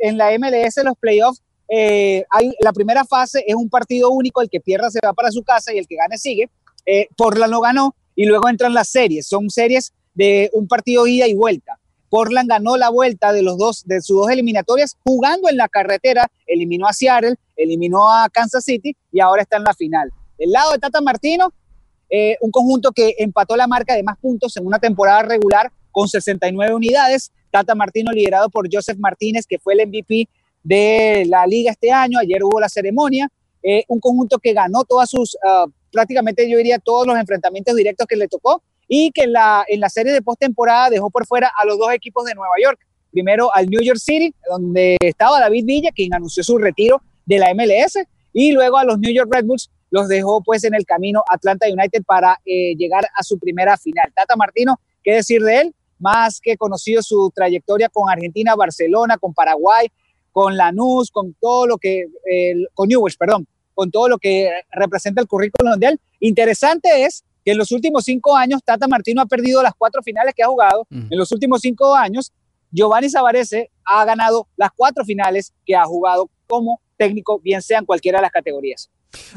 en 0.00 0.18
la 0.18 0.38
MLS 0.38 0.84
los 0.84 0.96
playoffs, 0.98 1.42
eh, 1.72 2.24
hay, 2.30 2.52
la 2.58 2.72
primera 2.72 3.04
fase 3.04 3.44
es 3.46 3.54
un 3.54 3.70
partido 3.70 4.10
único, 4.10 4.42
el 4.42 4.50
que 4.50 4.60
pierda 4.60 4.90
se 4.90 4.98
va 5.04 5.12
para 5.12 5.30
su 5.30 5.44
casa 5.44 5.72
y 5.72 5.78
el 5.78 5.86
que 5.86 5.94
gane 5.94 6.18
sigue. 6.18 6.50
Eh, 6.84 7.08
Portland 7.16 7.52
lo 7.52 7.60
ganó 7.60 7.94
y 8.20 8.26
luego 8.26 8.50
entran 8.50 8.74
las 8.74 8.90
series, 8.90 9.26
son 9.26 9.48
series 9.48 9.94
de 10.12 10.50
un 10.52 10.68
partido 10.68 11.06
ida 11.06 11.26
y 11.26 11.32
vuelta. 11.32 11.80
Portland 12.10 12.50
ganó 12.50 12.76
la 12.76 12.90
vuelta 12.90 13.32
de 13.32 13.40
los 13.40 13.56
dos 13.56 13.82
de 13.86 14.02
sus 14.02 14.14
dos 14.18 14.30
eliminatorias 14.30 14.98
jugando 15.02 15.48
en 15.48 15.56
la 15.56 15.70
carretera, 15.70 16.30
eliminó 16.46 16.86
a 16.86 16.92
Seattle, 16.92 17.36
eliminó 17.56 18.12
a 18.12 18.28
Kansas 18.28 18.62
City 18.62 18.94
y 19.10 19.20
ahora 19.20 19.40
está 19.40 19.56
en 19.56 19.64
la 19.64 19.72
final. 19.72 20.10
Del 20.38 20.50
lado 20.50 20.72
de 20.72 20.78
Tata 20.78 21.00
Martino, 21.00 21.50
eh, 22.10 22.36
un 22.42 22.50
conjunto 22.50 22.92
que 22.92 23.14
empató 23.16 23.56
la 23.56 23.66
marca 23.66 23.94
de 23.94 24.02
más 24.02 24.18
puntos 24.18 24.54
en 24.58 24.66
una 24.66 24.78
temporada 24.78 25.22
regular 25.22 25.72
con 25.90 26.06
69 26.06 26.74
unidades. 26.74 27.32
Tata 27.50 27.74
Martino 27.74 28.12
liderado 28.12 28.50
por 28.50 28.68
Joseph 28.70 28.98
Martínez, 28.98 29.46
que 29.46 29.58
fue 29.58 29.72
el 29.72 29.88
MVP 29.88 30.28
de 30.62 31.24
la 31.26 31.46
liga 31.46 31.70
este 31.70 31.90
año. 31.90 32.18
Ayer 32.18 32.44
hubo 32.44 32.60
la 32.60 32.68
ceremonia. 32.68 33.30
Eh, 33.62 33.84
un 33.88 33.98
conjunto 33.98 34.38
que 34.38 34.52
ganó 34.52 34.84
todas 34.84 35.08
sus, 35.08 35.38
ah, 35.42 35.64
prácticamente 35.90 36.48
yo 36.48 36.56
diría 36.56 36.78
todos 36.78 37.06
los 37.06 37.16
enfrentamientos 37.16 37.74
directos 37.74 38.06
que 38.06 38.16
le 38.16 38.28
tocó 38.28 38.62
y 38.88 39.10
que 39.12 39.22
en 39.22 39.32
la, 39.32 39.64
en 39.68 39.80
la 39.80 39.88
serie 39.88 40.12
de 40.12 40.22
postemporada 40.22 40.90
dejó 40.90 41.10
por 41.10 41.26
fuera 41.26 41.52
a 41.56 41.64
los 41.64 41.78
dos 41.78 41.92
equipos 41.92 42.24
de 42.24 42.34
Nueva 42.34 42.54
York. 42.62 42.78
Primero 43.12 43.54
al 43.54 43.68
New 43.68 43.80
York 43.80 43.98
City, 43.98 44.34
donde 44.48 44.96
estaba 45.00 45.40
David 45.40 45.64
Villa, 45.64 45.90
quien 45.94 46.14
anunció 46.14 46.42
su 46.42 46.58
retiro 46.58 47.02
de 47.26 47.38
la 47.38 47.54
MLS, 47.54 47.98
y 48.32 48.52
luego 48.52 48.78
a 48.78 48.84
los 48.84 48.98
New 48.98 49.12
York 49.12 49.28
Red 49.32 49.44
Bulls 49.44 49.70
los 49.90 50.08
dejó 50.08 50.42
pues 50.42 50.64
en 50.64 50.74
el 50.74 50.84
camino 50.84 51.22
Atlanta 51.28 51.66
United 51.68 52.04
para 52.04 52.40
eh, 52.44 52.74
llegar 52.76 53.04
a 53.14 53.22
su 53.22 53.38
primera 53.38 53.76
final. 53.76 54.12
Tata 54.14 54.36
Martino, 54.36 54.80
¿qué 55.02 55.14
decir 55.14 55.42
de 55.42 55.60
él? 55.60 55.74
Más 55.98 56.40
que 56.40 56.56
conocido 56.56 57.02
su 57.02 57.30
trayectoria 57.34 57.88
con 57.88 58.08
Argentina, 58.08 58.54
Barcelona, 58.54 59.18
con 59.18 59.34
Paraguay, 59.34 59.88
con 60.32 60.56
Lanús, 60.56 61.10
con 61.10 61.34
todo 61.34 61.66
lo 61.66 61.76
que, 61.76 62.06
con 62.74 62.88
Newell's, 62.88 63.16
perdón, 63.16 63.46
con 63.80 63.90
todo 63.90 64.10
lo 64.10 64.18
que 64.18 64.50
representa 64.72 65.22
el 65.22 65.26
currículum 65.26 65.78
de 65.78 65.86
él. 65.86 66.00
Interesante 66.18 67.06
es 67.06 67.24
que 67.42 67.52
en 67.52 67.56
los 67.56 67.72
últimos 67.72 68.04
cinco 68.04 68.36
años 68.36 68.60
Tata 68.62 68.86
Martino 68.86 69.22
ha 69.22 69.24
perdido 69.24 69.62
las 69.62 69.72
cuatro 69.74 70.02
finales 70.02 70.34
que 70.36 70.42
ha 70.42 70.48
jugado. 70.48 70.86
En 70.90 71.16
los 71.16 71.32
últimos 71.32 71.62
cinco 71.62 71.96
años, 71.96 72.30
Giovanni 72.70 73.08
Savarese 73.08 73.70
ha 73.86 74.04
ganado 74.04 74.48
las 74.58 74.68
cuatro 74.76 75.02
finales 75.06 75.54
que 75.64 75.74
ha 75.74 75.86
jugado 75.86 76.28
como 76.46 76.82
técnico, 76.98 77.40
bien 77.40 77.62
sea 77.62 77.78
en 77.78 77.86
cualquiera 77.86 78.18
de 78.18 78.22
las 78.24 78.32
categorías. 78.32 78.90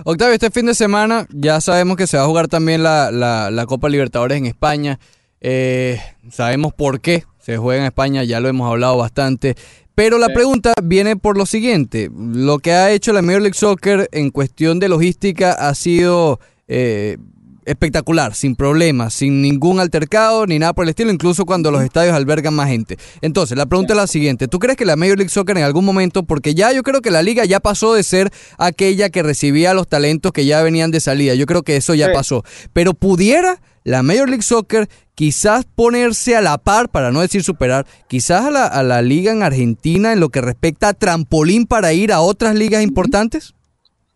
Octavio, 0.03 0.33
este 0.33 0.51
fin 0.51 0.65
de 0.65 0.75
semana 0.75 1.25
ya 1.29 1.61
sabemos 1.61 1.95
que 1.95 2.05
se 2.05 2.17
va 2.17 2.23
a 2.23 2.27
jugar 2.27 2.49
también 2.49 2.83
la, 2.83 3.65
Copa 3.65 3.87
Libertadores 3.87 4.37
en 4.37 4.45
España. 4.45 4.99
Eh, 5.39 6.01
sabemos 6.29 6.73
por 6.73 6.99
qué 6.99 7.23
se 7.39 7.55
juega 7.55 7.79
en 7.79 7.85
España, 7.85 8.25
ya 8.25 8.41
lo 8.41 8.49
hemos 8.49 8.69
hablado 8.69 8.97
bastante. 8.97 9.55
Pero 9.95 10.17
la 10.17 10.29
pregunta 10.29 10.73
viene 10.83 11.15
por 11.15 11.37
lo 11.37 11.45
siguiente. 11.45 12.09
Lo 12.15 12.59
que 12.59 12.71
ha 12.71 12.91
hecho 12.91 13.13
la 13.13 13.21
Major 13.21 13.41
League 13.41 13.57
Soccer 13.57 14.09
en 14.11 14.31
cuestión 14.31 14.79
de 14.79 14.89
logística 14.89 15.51
ha 15.51 15.75
sido 15.75 16.39
eh, 16.67 17.17
espectacular, 17.65 18.35
sin 18.35 18.55
problemas, 18.55 19.13
sin 19.13 19.41
ningún 19.41 19.79
altercado 19.79 20.45
ni 20.45 20.59
nada 20.59 20.73
por 20.73 20.85
el 20.85 20.89
estilo, 20.89 21.11
incluso 21.11 21.45
cuando 21.45 21.71
los 21.71 21.83
estadios 21.83 22.15
albergan 22.15 22.53
más 22.53 22.69
gente. 22.69 22.97
Entonces, 23.21 23.57
la 23.57 23.65
pregunta 23.65 23.93
es 23.93 23.97
la 23.97 24.07
siguiente, 24.07 24.47
¿tú 24.47 24.59
crees 24.59 24.77
que 24.77 24.85
la 24.85 24.95
Major 24.95 25.17
League 25.17 25.29
Soccer 25.29 25.57
en 25.57 25.63
algún 25.63 25.85
momento, 25.85 26.23
porque 26.23 26.55
ya 26.55 26.71
yo 26.71 26.83
creo 26.83 27.01
que 27.01 27.11
la 27.11 27.21
liga 27.21 27.45
ya 27.45 27.59
pasó 27.59 27.93
de 27.93 28.03
ser 28.03 28.31
aquella 28.57 29.09
que 29.09 29.23
recibía 29.23 29.73
los 29.73 29.87
talentos 29.87 30.31
que 30.31 30.45
ya 30.45 30.61
venían 30.61 30.91
de 30.91 30.99
salida, 30.99 31.35
yo 31.35 31.45
creo 31.45 31.63
que 31.63 31.75
eso 31.75 31.93
ya 31.93 32.11
pasó, 32.13 32.43
pero 32.73 32.93
pudiera 32.93 33.61
la 33.83 34.01
Major 34.01 34.29
League 34.29 34.43
Soccer 34.43 34.89
quizás 35.15 35.65
ponerse 35.65 36.35
a 36.35 36.41
la 36.41 36.57
par, 36.57 36.89
para 36.89 37.11
no 37.11 37.21
decir 37.21 37.43
superar, 37.43 37.85
quizás 38.07 38.45
a 38.45 38.51
la, 38.51 38.65
a 38.65 38.83
la 38.83 39.01
liga 39.01 39.31
en 39.31 39.43
Argentina 39.43 40.13
en 40.13 40.19
lo 40.19 40.29
que 40.29 40.41
respecta 40.41 40.89
a 40.89 40.93
trampolín 40.93 41.65
para 41.65 41.93
ir 41.93 42.11
a 42.11 42.21
otras 42.21 42.55
ligas 42.55 42.83
importantes? 42.83 43.53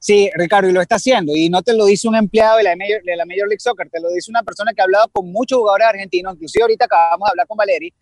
Sí, 0.07 0.29
Ricardo, 0.35 0.69
y 0.69 0.71
lo 0.71 0.79
está 0.79 0.95
haciendo. 0.95 1.35
Y 1.35 1.49
no 1.49 1.61
te 1.61 1.73
lo 1.73 1.85
dice 1.85 2.07
un 2.07 2.15
empleado 2.15 2.55
de 2.59 2.63
la, 2.63 2.77
Major, 2.77 3.03
de 3.03 3.17
la 3.17 3.25
Major 3.25 3.45
League 3.45 3.59
Soccer, 3.59 3.89
te 3.89 3.99
lo 3.99 4.09
dice 4.09 4.31
una 4.31 4.41
persona 4.41 4.71
que 4.73 4.79
ha 4.79 4.85
hablado 4.85 5.09
con 5.11 5.29
muchos 5.29 5.59
jugadores 5.59 5.85
argentinos. 5.85 6.35
Inclusive 6.35 6.61
ahorita 6.61 6.85
acabamos 6.85 7.27
de 7.27 7.31
hablar 7.31 7.45
con 7.45 7.57
Valeri 7.57 7.93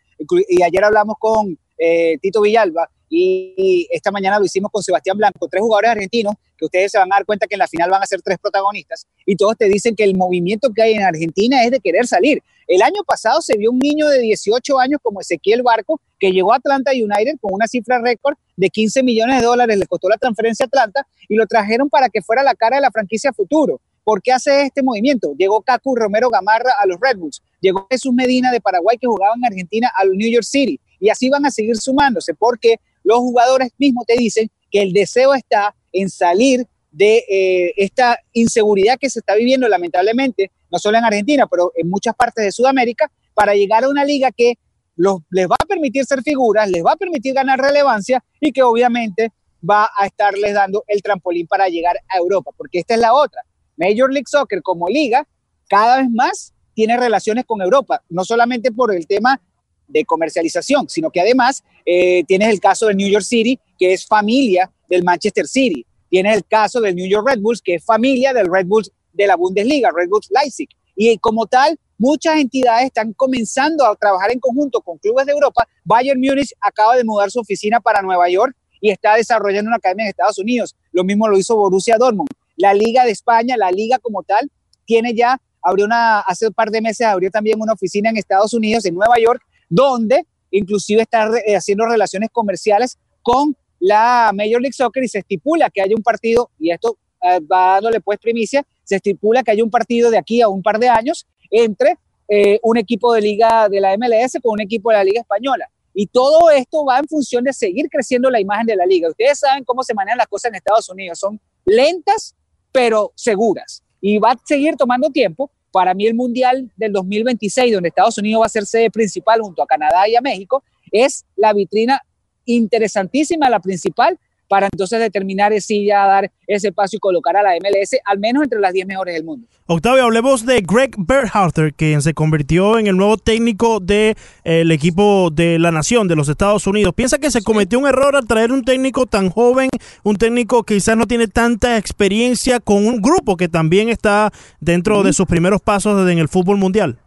y 0.47 0.61
ayer 0.61 0.83
hablamos 0.83 1.15
con 1.17 1.57
eh, 1.79 2.19
Tito 2.21 2.41
Villalba 2.41 2.87
y, 3.09 3.87
esta 3.89 4.11
mañana 4.11 4.37
lo 4.37 4.45
hicimos 4.45 4.69
con 4.71 4.83
Sebastián 4.83 5.17
Blanco, 5.17 5.47
tres 5.49 5.61
jugadores 5.61 5.89
argentinos 5.89 6.35
que 6.55 6.65
ustedes 6.65 6.91
se 6.91 6.99
van 6.99 7.11
a 7.11 7.15
dar 7.15 7.25
cuenta 7.25 7.47
que 7.47 7.55
en 7.55 7.59
la 7.59 7.67
final 7.67 7.89
van 7.89 8.03
a 8.03 8.05
ser 8.05 8.21
tres 8.21 8.37
protagonistas 8.39 9.07
y 9.25 9.35
todos 9.35 9.57
te 9.57 9.65
dicen 9.65 9.95
que 9.95 10.03
el 10.03 10.15
movimiento 10.15 10.69
que 10.75 10.83
hay 10.83 10.93
en 10.93 11.01
Argentina 11.01 11.63
es 11.63 11.71
de 11.71 11.79
querer 11.79 12.05
salir. 12.05 12.39
El 12.67 12.83
año 12.83 13.03
pasado 13.03 13.41
se 13.41 13.57
vio 13.57 13.71
un 13.71 13.79
niño 13.79 14.07
de 14.09 14.19
18 14.19 14.79
años 14.79 14.99
como 15.01 15.21
Ezequiel 15.21 15.63
Barco 15.63 15.99
que 16.19 16.31
llegó 16.31 16.53
a 16.53 16.57
Atlanta 16.57 16.91
United 16.91 17.39
con 17.41 17.51
una 17.51 17.65
cifra 17.65 17.99
récord 17.99 18.35
de 18.55 18.69
15 18.69 19.03
millones 19.03 19.39
de 19.39 19.45
dólares, 19.45 19.77
le 19.77 19.85
costó 19.87 20.09
la 20.09 20.17
transferencia 20.17 20.65
a 20.65 20.67
Atlanta 20.67 21.07
y 21.27 21.35
lo 21.35 21.45
trajeron 21.45 21.89
para 21.89 22.09
que 22.09 22.21
fuera 22.21 22.43
la 22.43 22.55
cara 22.55 22.77
de 22.77 22.81
la 22.81 22.91
franquicia 22.91 23.33
futuro. 23.33 23.81
¿Por 24.03 24.21
qué 24.21 24.31
hace 24.31 24.63
este 24.63 24.83
movimiento? 24.83 25.33
Llegó 25.37 25.61
Cacu 25.61 25.95
Romero 25.95 26.29
Gamarra 26.29 26.73
a 26.79 26.85
los 26.85 26.97
Red 27.01 27.17
Bulls, 27.17 27.41
llegó 27.59 27.87
Jesús 27.89 28.13
Medina 28.13 28.51
de 28.51 28.61
Paraguay 28.61 28.97
que 28.99 29.07
jugaba 29.07 29.33
en 29.35 29.45
Argentina 29.45 29.91
a 29.95 30.05
los 30.05 30.15
New 30.15 30.29
York 30.29 30.45
City 30.45 30.79
y 30.99 31.09
así 31.09 31.29
van 31.29 31.45
a 31.45 31.51
seguir 31.51 31.75
sumándose 31.77 32.33
porque 32.35 32.75
los 33.03 33.17
jugadores 33.17 33.71
mismos 33.77 34.05
te 34.05 34.15
dicen 34.15 34.49
que 34.71 34.81
el 34.81 34.93
deseo 34.93 35.33
está 35.33 35.75
en 35.91 36.09
salir 36.09 36.67
de 36.91 37.23
eh, 37.29 37.73
esta 37.77 38.17
inseguridad 38.31 38.97
que 38.99 39.09
se 39.09 39.19
está 39.19 39.35
viviendo 39.35 39.67
lamentablemente, 39.67 40.51
no 40.71 40.79
solo 40.79 40.97
en 40.97 41.03
Argentina, 41.03 41.45
pero 41.47 41.71
en 41.75 41.89
muchas 41.89 42.15
partes 42.15 42.45
de 42.45 42.51
Sudamérica, 42.51 43.11
para 43.33 43.53
llegar 43.53 43.83
a 43.83 43.89
una 43.89 44.05
liga 44.05 44.31
que 44.31 44.57
los, 44.95 45.19
les 45.29 45.47
va 45.47 45.55
a 45.61 45.65
permitir 45.65 46.05
ser 46.05 46.21
figuras, 46.21 46.69
les 46.69 46.83
va 46.83 46.93
a 46.93 46.95
permitir 46.95 47.33
ganar 47.33 47.59
relevancia 47.59 48.23
y 48.39 48.51
que 48.51 48.63
obviamente 48.63 49.31
va 49.67 49.89
a 49.97 50.05
estarles 50.05 50.53
dando 50.53 50.83
el 50.87 51.01
trampolín 51.01 51.47
para 51.47 51.67
llegar 51.67 51.95
a 52.09 52.17
Europa, 52.17 52.51
porque 52.55 52.79
esta 52.79 52.93
es 52.93 52.99
la 52.99 53.13
otra. 53.13 53.41
Major 53.77 54.11
League 54.11 54.27
Soccer 54.27 54.61
como 54.61 54.87
liga 54.87 55.27
cada 55.67 55.97
vez 55.97 56.09
más 56.09 56.53
tiene 56.73 56.97
relaciones 56.97 57.45
con 57.45 57.61
Europa, 57.61 58.03
no 58.09 58.23
solamente 58.23 58.71
por 58.71 58.93
el 58.93 59.07
tema 59.07 59.41
de 59.87 60.03
comercialización, 60.05 60.89
sino 60.89 61.09
que 61.09 61.21
además 61.21 61.63
eh, 61.85 62.23
tienes 62.25 62.49
el 62.49 62.59
caso 62.59 62.87
del 62.87 62.97
New 62.97 63.09
York 63.09 63.25
City, 63.25 63.59
que 63.77 63.93
es 63.93 64.05
familia 64.05 64.71
del 64.89 65.03
Manchester 65.03 65.47
City. 65.47 65.85
Tienes 66.09 66.35
el 66.35 66.45
caso 66.45 66.81
del 66.81 66.95
New 66.95 67.07
York 67.07 67.27
Red 67.27 67.39
Bulls, 67.39 67.61
que 67.61 67.75
es 67.75 67.85
familia 67.85 68.33
del 68.33 68.47
Red 68.51 68.67
Bulls 68.67 68.91
de 69.13 69.27
la 69.27 69.35
Bundesliga, 69.35 69.89
Red 69.95 70.09
Bulls 70.09 70.29
Leipzig. 70.31 70.69
Y 70.95 71.17
como 71.17 71.45
tal, 71.45 71.79
muchas 71.97 72.37
entidades 72.37 72.85
están 72.85 73.13
comenzando 73.13 73.85
a 73.85 73.95
trabajar 73.95 74.31
en 74.31 74.39
conjunto 74.39 74.81
con 74.81 74.97
clubes 74.97 75.25
de 75.25 75.31
Europa. 75.31 75.67
Bayern 75.83 76.19
Múnich 76.19 76.53
acaba 76.61 76.95
de 76.95 77.03
mudar 77.03 77.31
su 77.31 77.39
oficina 77.39 77.79
para 77.79 78.01
Nueva 78.01 78.29
York 78.29 78.55
y 78.81 78.91
está 78.91 79.15
desarrollando 79.15 79.69
una 79.69 79.77
academia 79.77 80.05
en 80.05 80.09
Estados 80.09 80.37
Unidos. 80.37 80.75
Lo 80.91 81.03
mismo 81.03 81.27
lo 81.27 81.37
hizo 81.37 81.55
Borussia 81.55 81.97
Dortmund. 81.97 82.29
La 82.57 82.73
Liga 82.73 83.03
de 83.03 83.11
España, 83.11 83.57
la 83.57 83.71
Liga 83.71 83.99
como 83.99 84.23
tal, 84.23 84.51
tiene 84.85 85.13
ya, 85.13 85.41
abrió 85.61 85.85
una, 85.85 86.19
hace 86.19 86.47
un 86.47 86.53
par 86.53 86.69
de 86.69 86.81
meses 86.81 87.05
abrió 87.07 87.31
también 87.31 87.59
una 87.59 87.73
oficina 87.73 88.09
en 88.09 88.17
Estados 88.17 88.53
Unidos, 88.53 88.85
en 88.85 88.95
Nueva 88.95 89.15
York, 89.19 89.41
donde 89.69 90.25
inclusive 90.51 91.01
está 91.01 91.29
eh, 91.45 91.55
haciendo 91.55 91.85
relaciones 91.85 92.29
comerciales 92.31 92.97
con 93.21 93.57
la 93.79 94.31
Major 94.33 94.61
League 94.61 94.73
Soccer 94.73 95.03
y 95.03 95.07
se 95.07 95.19
estipula 95.19 95.69
que 95.69 95.81
haya 95.81 95.95
un 95.95 96.03
partido, 96.03 96.51
y 96.59 96.71
esto 96.71 96.97
eh, 97.21 97.39
va 97.39 97.75
dándole 97.75 97.99
pues 98.01 98.19
primicia, 98.19 98.65
se 98.83 98.95
estipula 98.97 99.43
que 99.43 99.51
haya 99.51 99.63
un 99.63 99.71
partido 99.71 100.11
de 100.11 100.17
aquí 100.17 100.41
a 100.41 100.47
un 100.47 100.61
par 100.61 100.79
de 100.79 100.89
años 100.89 101.25
entre 101.63 101.97
eh, 102.27 102.59
un 102.63 102.77
equipo 102.77 103.13
de 103.13 103.21
liga 103.21 103.69
de 103.69 103.79
la 103.79 103.95
MLS 103.97 104.37
con 104.41 104.53
un 104.53 104.61
equipo 104.61 104.89
de 104.89 104.97
la 104.97 105.03
liga 105.03 105.21
española. 105.21 105.69
Y 105.93 106.07
todo 106.07 106.49
esto 106.49 106.83
va 106.83 106.99
en 106.99 107.07
función 107.07 107.43
de 107.45 107.53
seguir 107.53 107.87
creciendo 107.89 108.29
la 108.29 108.41
imagen 108.41 108.65
de 108.65 108.75
la 108.75 108.85
liga. 108.85 109.09
Ustedes 109.09 109.39
saben 109.39 109.63
cómo 109.63 109.81
se 109.83 109.93
manejan 109.93 110.17
las 110.17 110.27
cosas 110.27 110.49
en 110.49 110.55
Estados 110.55 110.89
Unidos. 110.89 111.19
Son 111.19 111.39
lentas, 111.63 112.35
pero 112.71 113.13
seguras. 113.15 113.81
Y 114.01 114.17
va 114.17 114.31
a 114.31 114.39
seguir 114.43 114.75
tomando 114.75 115.09
tiempo, 115.09 115.49
para 115.71 115.93
mí 115.93 116.05
el 116.05 116.13
Mundial 116.13 116.69
del 116.75 116.91
2026, 116.91 117.73
donde 117.73 117.89
Estados 117.89 118.17
Unidos 118.17 118.41
va 118.41 118.45
a 118.47 118.49
ser 118.49 118.65
sede 118.65 118.91
principal 118.91 119.39
junto 119.41 119.63
a 119.63 119.67
Canadá 119.67 120.07
y 120.07 120.15
a 120.15 120.21
México, 120.21 120.63
es 120.91 121.25
la 121.35 121.53
vitrina 121.53 122.01
interesantísima, 122.45 123.49
la 123.49 123.59
principal, 123.59 124.19
para 124.47 124.67
entonces 124.71 124.99
determinar 124.99 125.59
si 125.61 125.85
ya 125.85 126.05
dar 126.05 126.31
ese 126.47 126.71
paso 126.71 126.95
y 126.95 126.99
colocar 126.99 127.35
a 127.37 127.43
la 127.43 127.51
MLS 127.55 127.97
al 128.05 128.19
menos 128.19 128.43
entre 128.43 128.59
las 128.59 128.73
10 128.73 128.87
mejores 128.87 129.15
del 129.15 129.23
mundo. 129.23 129.47
Octavio, 129.67 130.03
hablemos 130.03 130.45
de 130.45 130.61
Greg 130.61 130.91
Berhalter, 130.97 131.73
quien 131.73 132.01
se 132.01 132.13
convirtió 132.13 132.77
en 132.77 132.85
el 132.85 132.97
nuevo 132.97 133.17
técnico 133.17 133.79
del 133.79 134.15
de, 134.43 134.73
equipo 134.73 135.29
de 135.31 135.57
la 135.57 135.71
nación 135.71 136.07
de 136.07 136.15
los 136.15 136.29
Estados 136.29 136.67
Unidos. 136.67 136.93
¿Piensa 136.93 137.17
que 137.17 137.31
se 137.31 137.41
cometió 137.41 137.79
un 137.79 137.87
error 137.87 138.15
al 138.15 138.27
traer 138.27 138.51
un 138.51 138.63
técnico 138.63 139.07
tan 139.07 139.29
joven, 139.29 139.69
un 140.03 140.17
técnico 140.17 140.63
que 140.63 140.75
quizás 140.75 140.95
no 140.95 141.07
tiene 141.07 141.27
tanta 141.27 141.77
experiencia 141.77 142.59
con 142.59 142.85
un 142.85 143.01
grupo 143.01 143.37
que 143.37 143.47
también 143.47 143.89
está 143.89 144.31
dentro 144.59 145.01
de 145.01 145.13
sus 145.13 145.25
primeros 145.25 145.61
pasos 145.61 146.09
en 146.09 146.19
el 146.19 146.27
fútbol 146.27 146.57
mundial? 146.57 146.99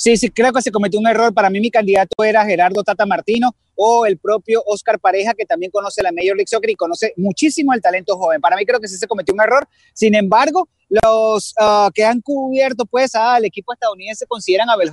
Sí, 0.00 0.16
sí, 0.16 0.30
creo 0.30 0.50
que 0.50 0.62
se 0.62 0.72
cometió 0.72 0.98
un 0.98 1.06
error. 1.06 1.34
Para 1.34 1.50
mí 1.50 1.60
mi 1.60 1.70
candidato 1.70 2.24
era 2.24 2.42
Gerardo 2.46 2.82
Tata 2.82 3.04
Martino 3.04 3.54
o 3.74 4.06
el 4.06 4.16
propio 4.16 4.62
Oscar 4.64 4.98
Pareja, 4.98 5.34
que 5.34 5.44
también 5.44 5.70
conoce 5.70 6.02
la 6.02 6.10
Major 6.10 6.34
League 6.34 6.46
Soccer 6.46 6.70
y 6.70 6.74
conoce 6.74 7.12
muchísimo 7.18 7.74
el 7.74 7.82
talento 7.82 8.16
joven. 8.16 8.40
Para 8.40 8.56
mí 8.56 8.64
creo 8.64 8.80
que 8.80 8.88
sí 8.88 8.96
se 8.96 9.06
cometió 9.06 9.34
un 9.34 9.42
error. 9.42 9.68
Sin 9.92 10.14
embargo, 10.14 10.70
los 10.88 11.52
ah, 11.60 11.90
que 11.94 12.02
han 12.02 12.22
cubierto 12.22 12.86
pues 12.86 13.14
al 13.14 13.44
equipo 13.44 13.74
estadounidense 13.74 14.24
consideran 14.26 14.70
a 14.70 14.76
Bel 14.78 14.90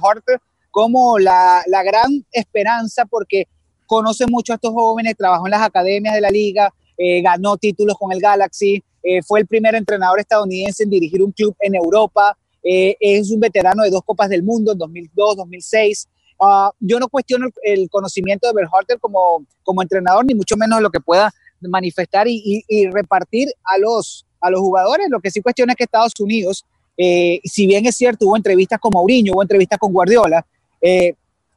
como 0.72 1.18
la, 1.20 1.64
la 1.68 1.84
gran 1.84 2.26
esperanza 2.34 3.06
porque 3.06 3.48
conoce 3.86 4.26
mucho 4.28 4.52
a 4.52 4.56
estos 4.56 4.74
jóvenes, 4.74 5.16
trabajó 5.18 5.48
en 5.48 5.52
las 5.52 5.62
academias 5.62 6.16
de 6.16 6.20
la 6.20 6.32
liga, 6.32 6.74
eh, 6.98 7.22
ganó 7.22 7.56
títulos 7.56 7.96
con 7.98 8.12
el 8.12 8.20
Galaxy, 8.20 8.84
eh, 9.04 9.22
fue 9.26 9.40
el 9.40 9.48
primer 9.48 9.74
entrenador 9.74 10.20
estadounidense 10.20 10.84
en 10.84 10.90
dirigir 10.90 11.24
un 11.24 11.32
club 11.32 11.56
en 11.62 11.76
Europa, 11.76 12.38
eh, 12.68 12.98
es 13.00 13.32
un 13.32 13.40
veterano 13.40 13.84
de 13.84 13.90
dos 13.90 14.02
Copas 14.06 14.30
del 14.30 14.44
Mundo 14.44 14.72
en 14.72 14.78
2002, 14.78 15.38
2006. 15.38 16.08
Ah, 16.42 16.72
yo 16.80 17.00
no 17.00 17.08
cuestiono 17.08 17.48
el, 17.64 17.90
conocimiento 17.90 18.48
de 18.48 18.54
Berhalter 18.54 19.00
como, 19.00 19.46
como 19.64 19.82
entrenador, 19.82 20.26
ni 20.26 20.36
mucho 20.36 20.56
menos 20.58 20.82
lo 20.82 20.90
que 20.90 21.00
pueda 21.00 21.34
manifestar 21.62 22.28
y, 22.28 22.64
repartir 22.92 23.48
a 23.64 23.78
los, 23.78 24.26
a 24.42 24.50
los 24.50 24.60
jugadores. 24.60 25.08
Lo 25.10 25.20
que 25.20 25.32
sí 25.32 25.42
cuestiono 25.42 25.72
es 25.72 25.76
que 25.76 25.86
Estados 25.86 26.14
Unidos, 26.20 26.66
si 26.96 27.66
bien 27.66 27.86
es 27.88 27.96
cierto, 27.96 28.28
hubo 28.28 28.38
entrevistas 28.38 28.80
con 28.80 28.92
Mourinho, 28.94 29.34
hubo 29.34 29.42
entrevistas 29.42 29.80
con 29.80 29.92
Guardiola, 29.92 30.46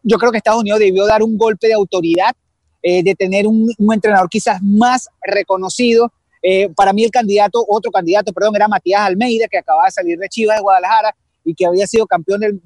yo 0.02 0.18
creo 0.18 0.32
que 0.32 0.38
Estados 0.38 0.62
Unidos 0.62 0.80
debió 0.80 1.06
dar 1.06 1.22
un 1.22 1.36
golpe 1.36 1.66
de 1.66 1.74
autoridad 1.74 2.34
eh, 2.82 3.02
de 3.02 3.14
tener 3.14 3.46
un, 3.46 3.70
entrenador 3.92 4.28
quizás 4.30 4.62
más 4.62 5.08
reconocido. 5.22 6.12
Eh, 6.42 6.68
para 6.74 6.92
mí 6.92 7.04
el 7.04 7.10
candidato, 7.10 7.64
otro 7.68 7.90
candidato, 7.90 8.32
perdón, 8.32 8.56
era 8.56 8.68
Matías 8.68 9.02
Almeida, 9.02 9.46
que 9.48 9.58
acababa 9.58 9.86
de 9.86 9.92
salir 9.92 10.18
de 10.18 10.28
Chivas 10.28 10.56
de 10.56 10.62
Guadalajara 10.62 11.14
y 11.44 11.54
que 11.54 11.66
había 11.66 11.86
sido 11.86 12.06
campeón 12.06 12.40
del, 12.40 12.60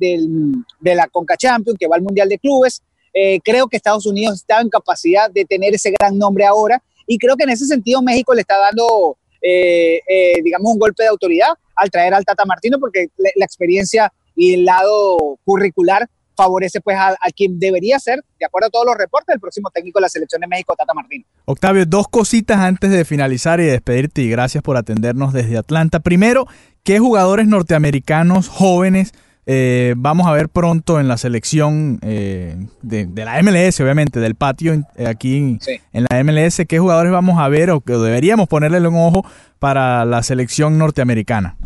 de 0.81 0.95
la 0.95 1.09
Conca 1.09 1.37
Champions, 1.37 1.78
que 1.78 1.87
va 1.87 1.97
al 1.97 2.02
Mundial 2.02 2.28
de 2.28 2.38
Clubes. 2.38 2.83
Eh, 3.12 3.38
creo 3.45 3.69
que 3.69 3.76
Estados 3.76 4.07
Unidos 4.07 4.37
está 4.37 4.61
en 4.61 4.69
capacidad 4.69 5.31
de 5.31 5.45
tener 5.45 5.75
ese 5.75 5.93
gran 5.99 6.19
nombre 6.19 6.45
ahora 6.45 6.83
y 7.07 7.19
creo 7.19 7.37
que 7.37 7.45
en 7.45 7.50
ese 7.50 7.66
sentido 7.66 8.02
México 8.02 8.35
le 8.35 8.40
está 8.40 8.59
dando, 8.59 9.16
digamos, 10.43 10.73
un 10.73 10.78
golpe 10.78 11.02
de 11.02 11.11
autoridad 11.11 11.50
al 11.76 11.90
traer 11.90 12.14
al 12.14 12.25
Tata 12.25 12.45
Martino 12.45 12.81
porque 12.81 13.09
la 13.16 13.45
experiencia 13.45 14.12
y 14.35 14.54
el 14.54 14.64
lado 14.64 15.38
curricular 15.45 16.09
favorece 16.37 16.81
pues 16.81 16.97
a, 16.99 17.17
quien 17.35 17.59
debería 17.59 17.99
ser, 17.99 18.21
de 18.38 18.47
acuerdo 18.47 18.69
a 18.69 18.71
todos 18.71 18.87
los 18.87 18.97
reportes, 18.97 19.35
el 19.35 19.41
próximo 19.41 19.71
técnico 19.71 19.99
de 19.99 20.03
la 20.03 20.09
selección 20.09 20.41
de 20.41 20.47
México, 20.47 20.75
Tata 20.76 20.95
Martino. 20.95 21.25
Octavio, 21.45 21.87
dos 21.87 22.09
cositas 22.09 22.59
antes 22.59 22.91
de 22.91 23.05
finalizar 23.05 23.61
y 23.61 23.64
despedirte 23.64 24.23
y 24.23 24.31
gracias 24.31 24.62
por 24.62 24.76
atendernos 24.76 25.33
desde 25.33 25.57
Atlanta. 25.57 26.00
Primero, 26.00 26.47
¿qué 26.83 26.99
jugadores 26.99 27.47
norteamericanos 27.47 28.49
jóvenes 28.49 29.12
eh, 29.47 29.95
vamos 29.97 30.26
a 30.26 30.33
ver 30.33 30.49
pronto 30.49 30.99
en 31.00 31.07
la 31.07 31.19
selección 31.19 31.99
eh, 32.03 32.57
de, 32.81 33.07
la 33.14 33.43
MLS, 33.43 33.79
obviamente, 33.81 34.19
del 34.19 34.37
patio 34.37 34.73
eh, 34.97 35.07
aquí 35.07 35.59
en 35.93 36.07
la 36.09 36.25
MLS? 36.25 36.62
¿Qué 36.67 36.79
jugadores 36.79 37.12
vamos 37.12 37.38
a 37.38 37.49
ver 37.49 37.71
o 37.71 37.81
que 37.81 37.93
deberíamos 37.93 38.49
ponerle 38.49 38.87
un 38.87 38.97
ojo 38.97 39.25
para 39.59 40.05
la 40.05 40.23
selección 40.23 40.79
norteamericana? 40.79 41.57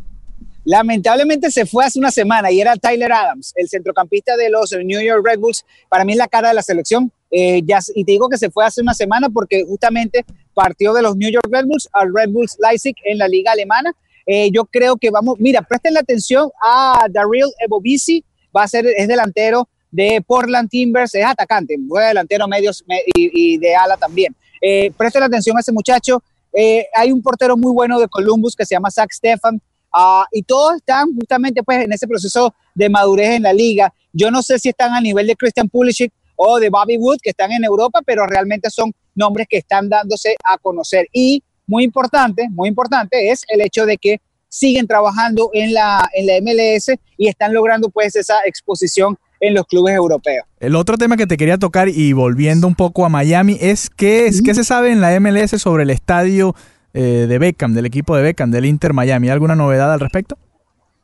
Lamentablemente 0.69 1.51
se 1.51 1.65
fue 1.65 1.87
hace 1.87 1.99
una 1.99 2.11
semana 2.11 2.53
y 2.53 2.61
era 2.61 2.77
Tyler 2.77 3.11
Adams, 3.11 3.55
el 3.57 3.71
centrocampista 3.71 4.37
de 4.37 4.51
los 4.51 4.71
New 4.85 5.01
York 5.01 5.27
Red 5.27 5.39
Bulls. 5.39 5.65
Para 5.89 6.05
mí 6.05 6.13
es 6.13 6.19
la 6.19 6.29
cara 6.29 6.49
de 6.49 6.55
la 6.55 6.61
selección. 6.61 7.11
Eh, 7.31 7.63
ya, 7.65 7.79
y 7.95 8.05
te 8.05 8.13
digo 8.13 8.29
que 8.29 8.37
se 8.37 8.51
fue 8.51 8.67
hace 8.67 8.83
una 8.83 8.93
semana 8.93 9.31
porque 9.31 9.65
justamente 9.65 10.27
partió 10.53 10.93
de 10.93 11.01
los 11.01 11.17
New 11.17 11.31
York 11.31 11.49
Red 11.51 11.65
Bulls 11.65 11.89
al 11.95 12.13
Red 12.15 12.29
Bulls 12.33 12.59
Leipzig 12.61 12.95
en 13.07 13.17
la 13.17 13.29
liga 13.29 13.53
alemana. 13.53 13.95
Eh, 14.27 14.51
yo 14.53 14.67
creo 14.67 14.99
que 14.99 15.09
vamos, 15.09 15.37
mira, 15.39 15.63
presten 15.63 15.95
la 15.95 16.01
atención 16.01 16.51
a 16.63 17.07
Daryl 17.09 17.51
Ebovici, 17.65 18.23
va 18.55 18.65
a 18.65 18.69
ser, 18.69 18.85
es 18.95 19.09
delantero 19.09 19.71
de 19.91 20.21
Portland 20.21 20.69
Timbers, 20.69 21.15
es 21.15 21.25
atacante, 21.25 21.79
fue 21.89 22.09
delantero 22.09 22.47
medio 22.47 22.73
y, 23.15 23.57
de 23.57 23.75
ala 23.75 23.97
también. 23.97 24.37
Eh, 24.61 24.93
presten 24.99 25.23
atención 25.23 25.57
a 25.57 25.61
ese 25.61 25.73
muchacho. 25.73 26.23
Eh, 26.53 26.85
hay 26.95 27.11
un 27.11 27.23
portero 27.23 27.57
muy 27.57 27.73
bueno 27.73 27.99
de 27.99 28.07
Columbus 28.07 28.55
que 28.55 28.67
se 28.67 28.75
llama 28.75 28.91
Zach 28.91 29.11
Stefan, 29.11 29.63
Ah, 30.01 30.25
y 30.31 30.45
todos 30.45 30.77
están 30.77 31.13
justamente 31.13 31.61
pues 31.65 31.85
en 31.85 31.93
ese 31.93 32.07
proceso 32.07 32.55
de 32.73 32.89
madurez 32.89 33.31
en 33.31 33.43
la 33.43 33.53
liga. 33.53 33.93
Yo 34.13 34.31
no 34.31 34.43
sé 34.43 34.61
si 34.61 34.69
están 34.69 34.95
a 34.95 35.01
nivel 35.01 35.27
de 35.27 35.35
Christian 35.35 35.69
Pulisic 35.69 36.13
o 36.37 36.61
de 36.61 36.71
Bobby 36.71 36.97
Wood, 36.97 37.19
que 37.21 37.31
están 37.31 37.51
en 37.51 37.65
Europa, 37.65 37.99
pero 38.07 38.25
realmente 38.25 38.71
son 38.71 38.93
nombres 39.17 39.49
que 39.51 39.57
están 39.57 39.89
dándose 39.89 40.37
a 40.45 40.57
conocer. 40.59 41.09
Y 41.13 41.43
muy 41.67 41.83
importante, 41.83 42.49
muy 42.49 42.69
importante 42.69 43.31
es 43.31 43.43
el 43.49 43.61
hecho 43.61 43.87
de 43.87 43.99
que 43.99 44.21
siguen 44.49 44.87
trabajando 44.87 45.51
en 45.53 45.75
la, 45.75 46.09
en 46.15 46.27
la 46.29 46.35
MLS 46.43 46.97
y 47.17 47.27
están 47.27 47.53
logrando 47.53 47.89
pues 47.89 48.15
esa 48.15 48.37
exposición 48.47 49.19
en 49.41 49.55
los 49.55 49.67
clubes 49.67 49.97
europeos. 49.97 50.47
El 50.61 50.77
otro 50.77 50.97
tema 50.97 51.17
que 51.17 51.27
te 51.27 51.37
quería 51.37 51.59
tocar 51.59 51.89
y 51.89 52.13
volviendo 52.13 52.69
un 52.69 52.77
poco 52.77 53.05
a 53.05 53.09
Miami 53.09 53.59
es 53.61 53.91
qué, 53.91 54.29
es, 54.29 54.43
¿qué 54.43 54.55
se 54.55 54.63
sabe 54.63 54.93
en 54.93 55.01
la 55.01 55.19
MLS 55.19 55.61
sobre 55.61 55.83
el 55.83 55.91
estadio 55.91 56.55
eh, 57.01 57.29
de 57.29 57.39
Beckham, 57.39 57.75
del 57.75 57.87
equipo 57.87 58.17
de 58.17 58.25
Beckham, 58.25 58.51
del 58.51 58.65
Inter 58.65 58.93
Miami. 58.93 59.29
¿Alguna 59.29 59.55
novedad 59.55 59.93
al 59.93 60.01
respecto? 60.01 60.37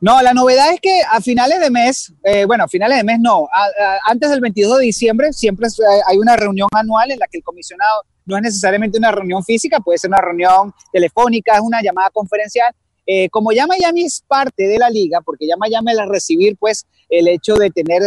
No, 0.00 0.20
la 0.22 0.34
novedad 0.34 0.72
es 0.72 0.80
que 0.80 1.02
a 1.08 1.20
finales 1.20 1.60
de 1.60 1.70
mes, 1.70 2.12
eh, 2.24 2.46
bueno, 2.46 2.64
a 2.64 2.68
finales 2.68 2.98
de 2.98 3.04
mes 3.04 3.20
no, 3.20 3.46
antes 4.04 4.28
del 4.28 4.40
22 4.40 4.78
de 4.78 4.84
diciembre 4.86 5.32
siempre 5.32 5.68
eh, 5.68 6.00
hay 6.08 6.18
una 6.18 6.34
reunión 6.34 6.66
anual 6.72 7.12
en 7.12 7.20
la 7.20 7.28
que 7.28 7.38
el 7.38 7.44
comisionado 7.44 8.02
no 8.26 8.36
es 8.36 8.42
necesariamente 8.42 8.98
una 8.98 9.12
reunión 9.12 9.44
física, 9.44 9.78
puede 9.78 9.98
ser 9.98 10.10
una 10.10 10.20
reunión 10.20 10.74
telefónica, 10.92 11.54
es 11.54 11.60
una 11.60 11.80
llamada 11.80 12.10
conferencial. 12.10 12.74
como 13.30 13.52
ya 13.52 13.68
Miami 13.68 14.02
es 14.02 14.24
parte 14.26 14.66
de 14.66 14.78
la 14.78 14.90
liga, 14.90 15.20
porque 15.20 15.46
ya 15.46 15.56
Miami 15.56 15.92
al 15.92 16.08
recibir 16.08 16.56
pues 16.58 16.86
el 17.08 17.28
hecho 17.28 17.54
de 17.54 17.70
tener 17.70 18.02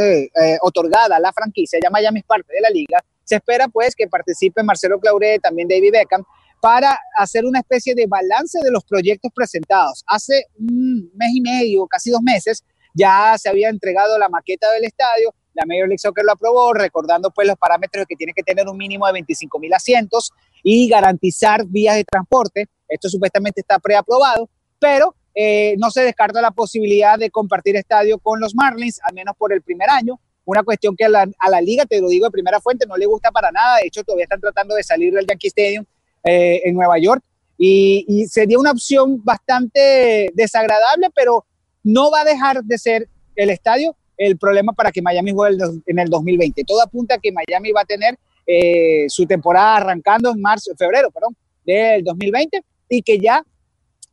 otorgada 0.62 1.20
la 1.20 1.32
franquicia, 1.32 1.80
ya 1.82 1.90
Miami 1.90 2.20
es 2.20 2.26
parte 2.26 2.52
de 2.54 2.60
la 2.60 2.70
liga, 2.70 3.00
se 3.24 3.36
espera 3.36 3.70
pues 3.70 3.96
que 3.96 4.08
participe 4.08 4.62
Marcelo 4.62 5.00
Claure, 5.00 5.40
también 5.40 5.70
David 5.70 5.94
Beckham, 5.94 6.26
para 6.62 6.98
hacer 7.18 7.46
una 7.46 7.60
especie 7.60 7.96
de 7.96 8.08
balance 8.08 8.60
de 8.64 8.72
los 8.72 8.84
proyectos 8.84 9.32
presentados. 9.34 10.04
Hace 10.08 10.46
un 10.60 11.12
mes 11.16 11.30
y 11.34 11.42
medio, 11.42 11.88
casi 11.88 12.10
dos 12.10 12.22
meses, 12.22 12.64
ya 12.94 13.36
se 13.38 13.50
había 13.50 13.70
entregado 13.70 14.18
la 14.18 14.30
maqueta 14.30 14.72
del 14.72 14.86
estadio, 14.86 15.34
la 15.54 15.66
Major 15.66 15.88
League 15.88 16.00
Soccer 16.00 16.24
lo 16.24 16.34
aprobó, 16.34 16.74
recordando 16.74 17.32
pues 17.32 17.48
los 17.48 17.58
parámetros 17.58 18.06
que 18.08 18.16
tiene 18.16 18.34
que 18.36 18.44
tener 18.44 18.68
un 18.68 18.78
mínimo 18.78 19.08
de 19.08 19.14
25 19.14 19.60
mil 19.60 19.74
asientos 19.74 20.32
y 20.64 20.88
garantizar 20.88 21.66
vías 21.66 21.96
de 21.96 22.04
transporte. 22.04 22.68
Esto 22.88 23.10
supuestamente 23.10 23.62
está 23.62 23.80
preaprobado, 23.80 24.50
pero 24.80 25.16
eh, 25.34 25.76
no 25.78 25.92
se 25.92 26.02
descarta 26.02 26.42
la 26.42 26.52
posibilidad 26.52 27.18
de 27.18 27.30
compartir 27.30 27.76
estadio 27.76 28.20
con 28.20 28.40
los 28.40 28.56
Marlins, 28.56 29.00
al 29.04 29.14
menos 29.14 29.36
por 29.38 29.52
el 29.52 29.62
primer 29.62 29.90
año. 29.90 30.20
Una 30.46 30.64
cuestión 30.64 30.96
que 30.96 31.06
a 31.06 31.10
la, 31.10 31.28
a 31.40 31.50
la 31.50 31.60
liga, 31.60 31.86
te 31.86 32.00
lo 32.00 32.08
digo 32.08 32.26
de 32.26 32.32
primera 32.32 32.62
fuente, 32.62 32.86
no 32.88 32.96
le 32.96 33.06
gusta 33.06 33.32
para 33.32 33.52
nada. 33.52 33.78
De 33.78 33.88
hecho, 33.88 34.04
todavía 34.04 34.24
están 34.24 34.40
tratando 34.40 34.76
de 34.76 34.84
salir 34.84 35.14
del 35.14 35.28
Yankee 35.28 35.48
Stadium 35.48 35.86
eh, 36.28 36.62
en 36.66 36.76
Nueva 36.76 36.98
York. 37.00 37.24
Y, 37.58 38.28
sería 38.30 38.60
una 38.60 38.72
opción 38.72 39.24
bastante 39.24 40.30
desagradable, 40.34 41.10
pero 41.16 41.46
no 41.84 42.12
va 42.12 42.22
a 42.22 42.26
dejar 42.26 42.64
de 42.64 42.78
ser 42.78 43.10
el 43.36 43.50
estadio 43.50 43.96
el 44.18 44.38
problema 44.38 44.74
para 44.74 44.92
que 44.92 45.02
Miami 45.02 45.32
juegue 45.32 45.58
en 45.86 46.00
el 46.00 46.10
2020. 46.10 46.64
Todo 46.66 46.82
apunta 46.82 47.16
a 47.16 47.18
que 47.20 47.32
Miami 47.32 47.72
va 47.72 47.82
a 47.82 47.86
tener 47.86 48.18
eh, 48.46 49.06
su 49.10 49.26
temporada 49.26 49.78
arrancando 49.78 50.32
en 50.32 50.42
marzo, 50.42 50.72
febrero, 50.78 51.12
perdón, 51.12 51.36
del 51.66 52.04
2020 52.04 52.62
y 52.90 53.02
que 53.02 53.20
ya 53.20 53.44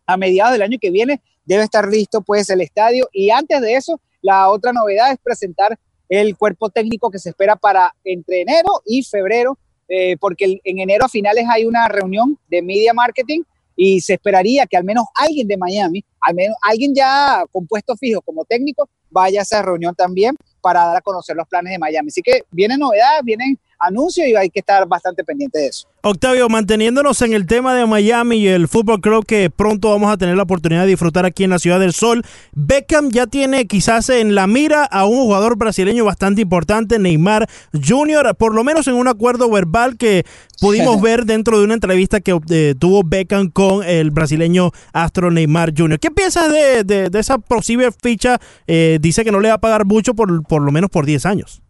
a 0.07 0.17
mediados 0.17 0.53
del 0.53 0.63
año 0.63 0.79
que 0.81 0.91
viene 0.91 1.21
debe 1.45 1.65
estar 1.65 1.89
listo 1.89 2.21
pues 2.21 2.51
el 2.51 2.61
estadio 2.61 3.09
y 3.13 3.31
antes 3.31 3.61
de 3.61 3.75
eso 3.75 4.01
la 4.23 4.51
otra 4.51 4.73
novedad 4.73 5.13
es 5.13 5.19
presentar 5.23 5.79
el 6.09 6.37
cuerpo 6.37 6.71
técnico 6.71 7.11
que 7.11 7.19
se 7.19 7.31
espera 7.31 7.57
para 7.57 7.95
entre 8.05 8.43
enero 8.43 8.83
y 8.85 9.03
febrero 9.05 9.59
eh, 9.89 10.17
porque 10.19 10.61
en 10.65 10.79
enero 10.79 11.05
a 11.05 11.09
finales 11.09 11.47
hay 11.49 11.67
una 11.67 11.89
reunión 11.89 12.39
de 12.49 12.63
media 12.63 12.93
marketing 12.95 13.43
y 13.77 14.01
se 14.01 14.15
esperaría 14.15 14.67
que 14.67 14.77
al 14.77 14.85
menos 14.85 15.05
alguien 15.15 15.49
de 15.49 15.57
Miami, 15.57 16.05
al 16.21 16.35
menos 16.35 16.57
alguien 16.63 16.95
ya 16.95 17.45
compuesto 17.51 17.97
fijo 17.97 18.21
como 18.23 18.45
técnico, 18.45 18.89
vaya 19.11 19.41
a 19.41 19.43
esa 19.43 19.63
reunión 19.63 19.95
también 19.95 20.37
para 20.61 20.87
dar 20.87 20.97
a 20.97 21.01
conocer 21.01 21.37
los 21.37 21.49
planes 21.49 21.73
de 21.73 21.79
Miami. 21.79 22.09
Así 22.09 22.23
que 22.23 22.43
vienen 22.51 22.79
novedades, 22.79 23.23
vienen 23.25 23.59
anuncios 23.87 24.27
y 24.27 24.35
hay 24.35 24.51
que 24.51 24.61
estar 24.61 24.87
bastante 24.87 25.25
pendiente 25.25 25.59
de 25.59 25.67
eso. 25.69 25.89
Octavio, 26.07 26.51
manteniéndonos 26.51 27.23
en 27.23 27.33
el 27.33 27.47
tema 27.47 27.75
de 27.75 27.87
Miami 27.87 28.37
y 28.37 28.49
el 28.49 28.69
fútbol, 28.69 29.01
creo 29.01 29.23
que 29.23 29.49
pronto 29.49 29.89
vamos 29.89 30.13
a 30.13 30.19
tener 30.19 30.37
la 30.37 30.43
oportunidad 30.43 30.83
de 30.83 30.89
disfrutar 30.89 31.25
aquí 31.25 31.45
en 31.45 31.51
la 31.51 31.59
Ciudad 31.59 31.81
del 31.81 31.95
Sol. 31.95 32.23
Beckham 32.53 33.11
ya 33.11 33.27
tiene 33.27 33.67
quizás 33.67 34.11
en 34.11 34.35
la 34.35 34.47
mira 34.47 34.85
a 34.85 35.07
un 35.07 35.17
jugador 35.17 35.57
brasileño 35.57 36.05
bastante 36.05 36.43
importante, 36.43 36.99
Neymar 36.99 37.49
Jr., 37.73 38.35
por 38.37 38.55
lo 38.55 38.65
menos 38.65 38.87
en 38.87 38.97
un 38.97 39.09
acuerdo 39.09 39.49
verbal 39.51 39.97
que 39.97 40.27
pudimos 40.61 41.01
ver 41.01 41.25
dentro 41.25 41.59
de 41.59 41.65
una 41.65 41.75
entrevista 41.75 42.21
que 42.21 42.39
eh, 42.51 42.75
tuvo 42.79 43.03
Beckham 43.03 43.51
con 43.51 43.83
el 43.83 44.11
brasileño 44.11 44.73
astro 44.93 45.31
Neymar 45.31 45.73
Jr. 45.75 45.99
¿Qué 45.99 46.11
piensas 46.11 46.53
de, 46.53 47.11
esa 47.15 47.39
posible 47.39 47.89
ficha? 47.93 48.39
Eh, 48.67 48.99
dice 49.01 49.25
que 49.25 49.33
no 49.33 49.41
le 49.41 49.49
va 49.49 49.55
a 49.55 49.61
pagar 49.61 49.87
mucho 49.87 50.15
por, 50.15 50.43
por 50.45 50.61
lo 50.61 50.71
menos 50.71 50.91
por 50.91 51.07
10 51.07 51.25
años. 51.25 51.64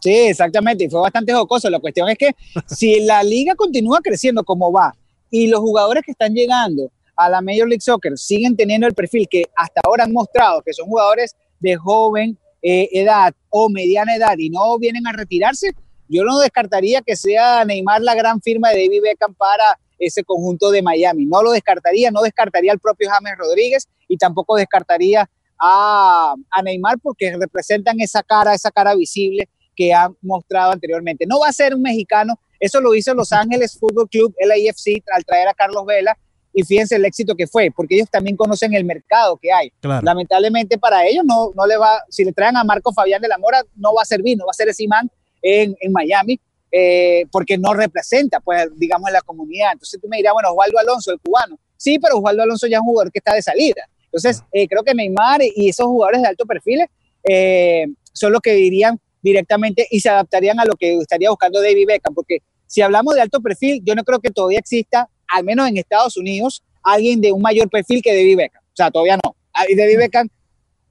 Sí, 0.00 0.14
exactamente, 0.14 0.84
y 0.84 0.88
fue 0.88 1.00
bastante 1.00 1.32
jocoso. 1.32 1.68
La 1.68 1.78
cuestión 1.78 2.08
es 2.08 2.16
que 2.16 2.30
si 2.66 3.00
la 3.00 3.22
liga 3.22 3.54
continúa 3.54 4.00
creciendo 4.02 4.42
como 4.44 4.72
va 4.72 4.94
y 5.30 5.46
los 5.46 5.60
jugadores 5.60 6.02
que 6.04 6.12
están 6.12 6.34
llegando 6.34 6.90
a 7.16 7.28
la 7.28 7.40
Major 7.42 7.68
League 7.68 7.82
Soccer 7.82 8.16
siguen 8.16 8.56
teniendo 8.56 8.86
el 8.86 8.94
perfil 8.94 9.28
que 9.30 9.44
hasta 9.54 9.80
ahora 9.84 10.04
han 10.04 10.12
mostrado, 10.12 10.62
que 10.62 10.72
son 10.72 10.86
jugadores 10.86 11.36
de 11.60 11.76
joven 11.76 12.38
eh, 12.62 12.88
edad 12.92 13.34
o 13.50 13.68
mediana 13.68 14.16
edad 14.16 14.36
y 14.38 14.50
no 14.50 14.78
vienen 14.78 15.06
a 15.06 15.12
retirarse, 15.12 15.72
yo 16.08 16.24
no 16.24 16.38
descartaría 16.38 17.02
que 17.02 17.14
sea 17.14 17.64
Neymar 17.64 18.00
la 18.00 18.14
gran 18.14 18.40
firma 18.40 18.70
de 18.70 18.82
David 18.82 19.02
Beckham 19.02 19.34
para 19.34 19.78
ese 19.98 20.24
conjunto 20.24 20.70
de 20.70 20.82
Miami. 20.82 21.26
No 21.26 21.42
lo 21.42 21.52
descartaría, 21.52 22.10
no 22.10 22.22
descartaría 22.22 22.72
al 22.72 22.80
propio 22.80 23.08
James 23.10 23.34
Rodríguez 23.38 23.86
y 24.08 24.16
tampoco 24.16 24.56
descartaría 24.56 25.30
a, 25.60 26.34
a 26.50 26.62
Neymar 26.62 26.98
porque 27.00 27.36
representan 27.36 28.00
esa 28.00 28.22
cara, 28.22 28.54
esa 28.54 28.70
cara 28.70 28.94
visible 28.94 29.48
que 29.80 29.94
han 29.94 30.14
mostrado 30.20 30.72
anteriormente. 30.72 31.24
No 31.26 31.40
va 31.40 31.48
a 31.48 31.52
ser 31.54 31.74
un 31.74 31.80
mexicano, 31.80 32.38
eso 32.58 32.82
lo 32.82 32.94
hizo 32.94 33.14
Los 33.14 33.32
Ángeles 33.32 33.78
Fútbol 33.80 34.10
Club, 34.10 34.34
LAFC, 34.38 35.02
al 35.10 35.24
traer 35.24 35.48
a 35.48 35.54
Carlos 35.54 35.86
Vela, 35.86 36.14
y 36.52 36.64
fíjense 36.64 36.96
el 36.96 37.04
éxito 37.06 37.34
que 37.34 37.46
fue, 37.46 37.70
porque 37.74 37.94
ellos 37.94 38.10
también 38.10 38.36
conocen 38.36 38.74
el 38.74 38.84
mercado 38.84 39.38
que 39.40 39.50
hay. 39.50 39.70
Claro. 39.80 40.04
Lamentablemente 40.04 40.76
para 40.76 41.06
ellos 41.06 41.24
no, 41.24 41.52
no 41.56 41.66
le 41.66 41.78
va, 41.78 42.02
si 42.10 42.24
le 42.26 42.32
traen 42.34 42.58
a 42.58 42.64
Marco 42.64 42.92
Fabián 42.92 43.22
de 43.22 43.28
la 43.28 43.38
Mora, 43.38 43.62
no 43.74 43.94
va 43.94 44.02
a 44.02 44.04
servir, 44.04 44.36
no 44.36 44.44
va 44.44 44.50
a 44.50 44.52
ser 44.52 44.68
ese 44.68 44.84
imán 44.84 45.10
en, 45.40 45.74
en 45.80 45.92
Miami, 45.92 46.38
eh, 46.70 47.24
porque 47.32 47.56
no 47.56 47.72
representa, 47.72 48.38
pues, 48.40 48.68
digamos, 48.76 49.10
la 49.10 49.22
comunidad. 49.22 49.72
Entonces 49.72 49.98
tú 49.98 50.08
me 50.08 50.18
dirás, 50.18 50.34
bueno, 50.34 50.50
Osvaldo 50.50 50.78
Alonso, 50.78 51.10
el 51.10 51.20
cubano. 51.20 51.58
Sí, 51.78 51.98
pero 51.98 52.18
Osvaldo 52.18 52.42
Alonso 52.42 52.66
ya 52.66 52.76
es 52.76 52.80
un 52.82 52.88
jugador 52.88 53.10
que 53.10 53.20
está 53.20 53.32
de 53.32 53.40
salida. 53.40 53.88
Entonces, 54.04 54.42
eh, 54.52 54.68
creo 54.68 54.82
que 54.82 54.92
Neymar 54.92 55.40
y 55.42 55.70
esos 55.70 55.86
jugadores 55.86 56.20
de 56.20 56.28
alto 56.28 56.44
perfil 56.44 56.80
eh, 57.24 57.86
son 58.12 58.32
los 58.32 58.42
que 58.42 58.52
dirían 58.52 59.00
directamente 59.22 59.86
y 59.90 60.00
se 60.00 60.08
adaptarían 60.08 60.58
a 60.60 60.64
lo 60.64 60.74
que 60.74 60.96
estaría 60.96 61.30
buscando 61.30 61.60
David 61.60 61.86
Beckham, 61.86 62.14
porque 62.14 62.38
si 62.66 62.82
hablamos 62.82 63.14
de 63.14 63.20
alto 63.20 63.40
perfil, 63.40 63.82
yo 63.84 63.94
no 63.94 64.04
creo 64.04 64.20
que 64.20 64.30
todavía 64.30 64.58
exista, 64.58 65.08
al 65.28 65.44
menos 65.44 65.68
en 65.68 65.76
Estados 65.76 66.16
Unidos, 66.16 66.62
alguien 66.82 67.20
de 67.20 67.32
un 67.32 67.42
mayor 67.42 67.68
perfil 67.68 68.02
que 68.02 68.14
David 68.14 68.36
Beckham. 68.36 68.62
O 68.62 68.76
sea, 68.76 68.90
todavía 68.90 69.16
no. 69.16 69.34
Ah, 69.52 69.64
David 69.76 69.98
Beckham 69.98 70.28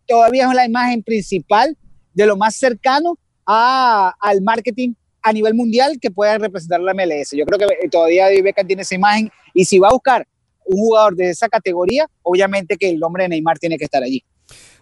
todavía 0.06 0.48
es 0.48 0.54
la 0.54 0.66
imagen 0.66 1.04
principal 1.04 1.78
de 2.14 2.26
lo 2.26 2.36
más 2.36 2.56
cercano 2.56 3.18
a, 3.46 4.14
al 4.20 4.42
marketing 4.42 4.94
a 5.22 5.34
nivel 5.34 5.54
mundial 5.54 5.98
que 6.02 6.12
pueda 6.12 6.38
representar 6.38 6.80
la 6.82 6.94
MLS. 6.94 7.32
Yo 7.32 7.46
creo 7.46 7.60
que 7.60 7.66
eh, 7.86 7.90
todavía 7.90 8.26
David 8.26 8.44
Beckham 8.44 8.68
tiene 8.68 8.82
esa 8.82 8.96
imagen 8.96 9.32
y 9.54 9.66
si 9.66 9.80
va 9.80 9.90
a 9.90 9.94
buscar 9.94 10.28
un 10.66 10.78
jugador 10.78 11.16
de 11.16 11.30
esa 11.32 11.48
categoría, 11.50 12.06
obviamente 12.22 12.78
que 12.78 12.90
el 12.90 13.00
nombre 13.00 13.24
de 13.24 13.30
Neymar 13.30 13.58
tiene 13.58 13.78
que 13.78 13.86
estar 13.86 14.04
allí. 14.04 14.24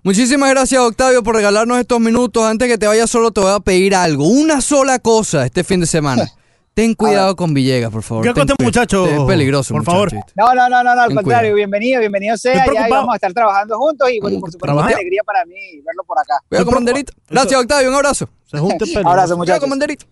Muchísimas 0.04 0.50
gracias, 0.52 0.80
Octavio, 0.82 1.24
por 1.24 1.36
regalarnos 1.36 1.78
estos 1.80 2.00
minutos. 2.00 2.44
Antes 2.44 2.68
que 2.70 2.78
te 2.78 2.88
vayas 2.88 3.10
solo, 3.10 3.32
te 3.32 3.42
voy 3.42 3.52
a 3.52 3.60
pedir 3.60 3.96
algo. 3.96 4.26
Una 4.28 4.62
sola 4.62 5.00
cosa 5.00 5.46
este 5.46 5.64
fin 5.64 5.80
de 5.82 5.88
semana. 5.88 6.28
Ten 6.74 6.94
cuidado 6.94 7.36
con 7.36 7.56
Villegas, 7.56 7.90
por 7.92 8.04
favor. 8.04 8.24
¿Qué 8.24 8.30
acote, 8.30 8.54
cuidado. 8.54 8.64
muchacho? 8.66 9.06
Es 9.08 9.20
peligroso, 9.22 9.74
Por 9.74 9.82
muchacho, 9.82 9.92
favor. 9.96 10.14
No, 10.36 10.54
no, 10.54 10.70
no, 10.70 10.84
no, 10.84 10.94
no 10.96 11.02
al 11.02 11.08
Ten 11.08 11.16
contrario, 11.16 11.42
cuidado. 11.42 11.56
bienvenido, 11.56 12.00
bienvenido 12.02 12.38
sea, 12.38 12.66
ya 12.72 12.88
vamos 12.88 13.14
a 13.14 13.16
estar 13.16 13.34
trabajando 13.34 13.80
juntos 13.80 14.08
y 14.12 14.20
bueno, 14.20 14.40
por 14.40 14.52
supuesto, 14.52 14.78
una 14.78 14.86
alegría 14.86 15.24
para 15.26 15.44
mí 15.46 15.56
verlo 15.84 16.04
por 16.06 16.20
acá. 16.20 16.36
Cuidado 16.48 16.66
con 16.68 16.76
banderita. 16.76 17.14
Gracias, 17.32 17.60
Octavio. 17.60 17.90
Un 17.90 17.96
abrazo. 17.96 18.30
Se 18.46 18.60
junte 18.60 18.86
pelo. 18.86 19.10
Abrazo, 19.10 19.36
Cuidado 19.36 19.38
muchachos. 19.38 19.60
con 19.62 19.70
banderita. 19.72 20.06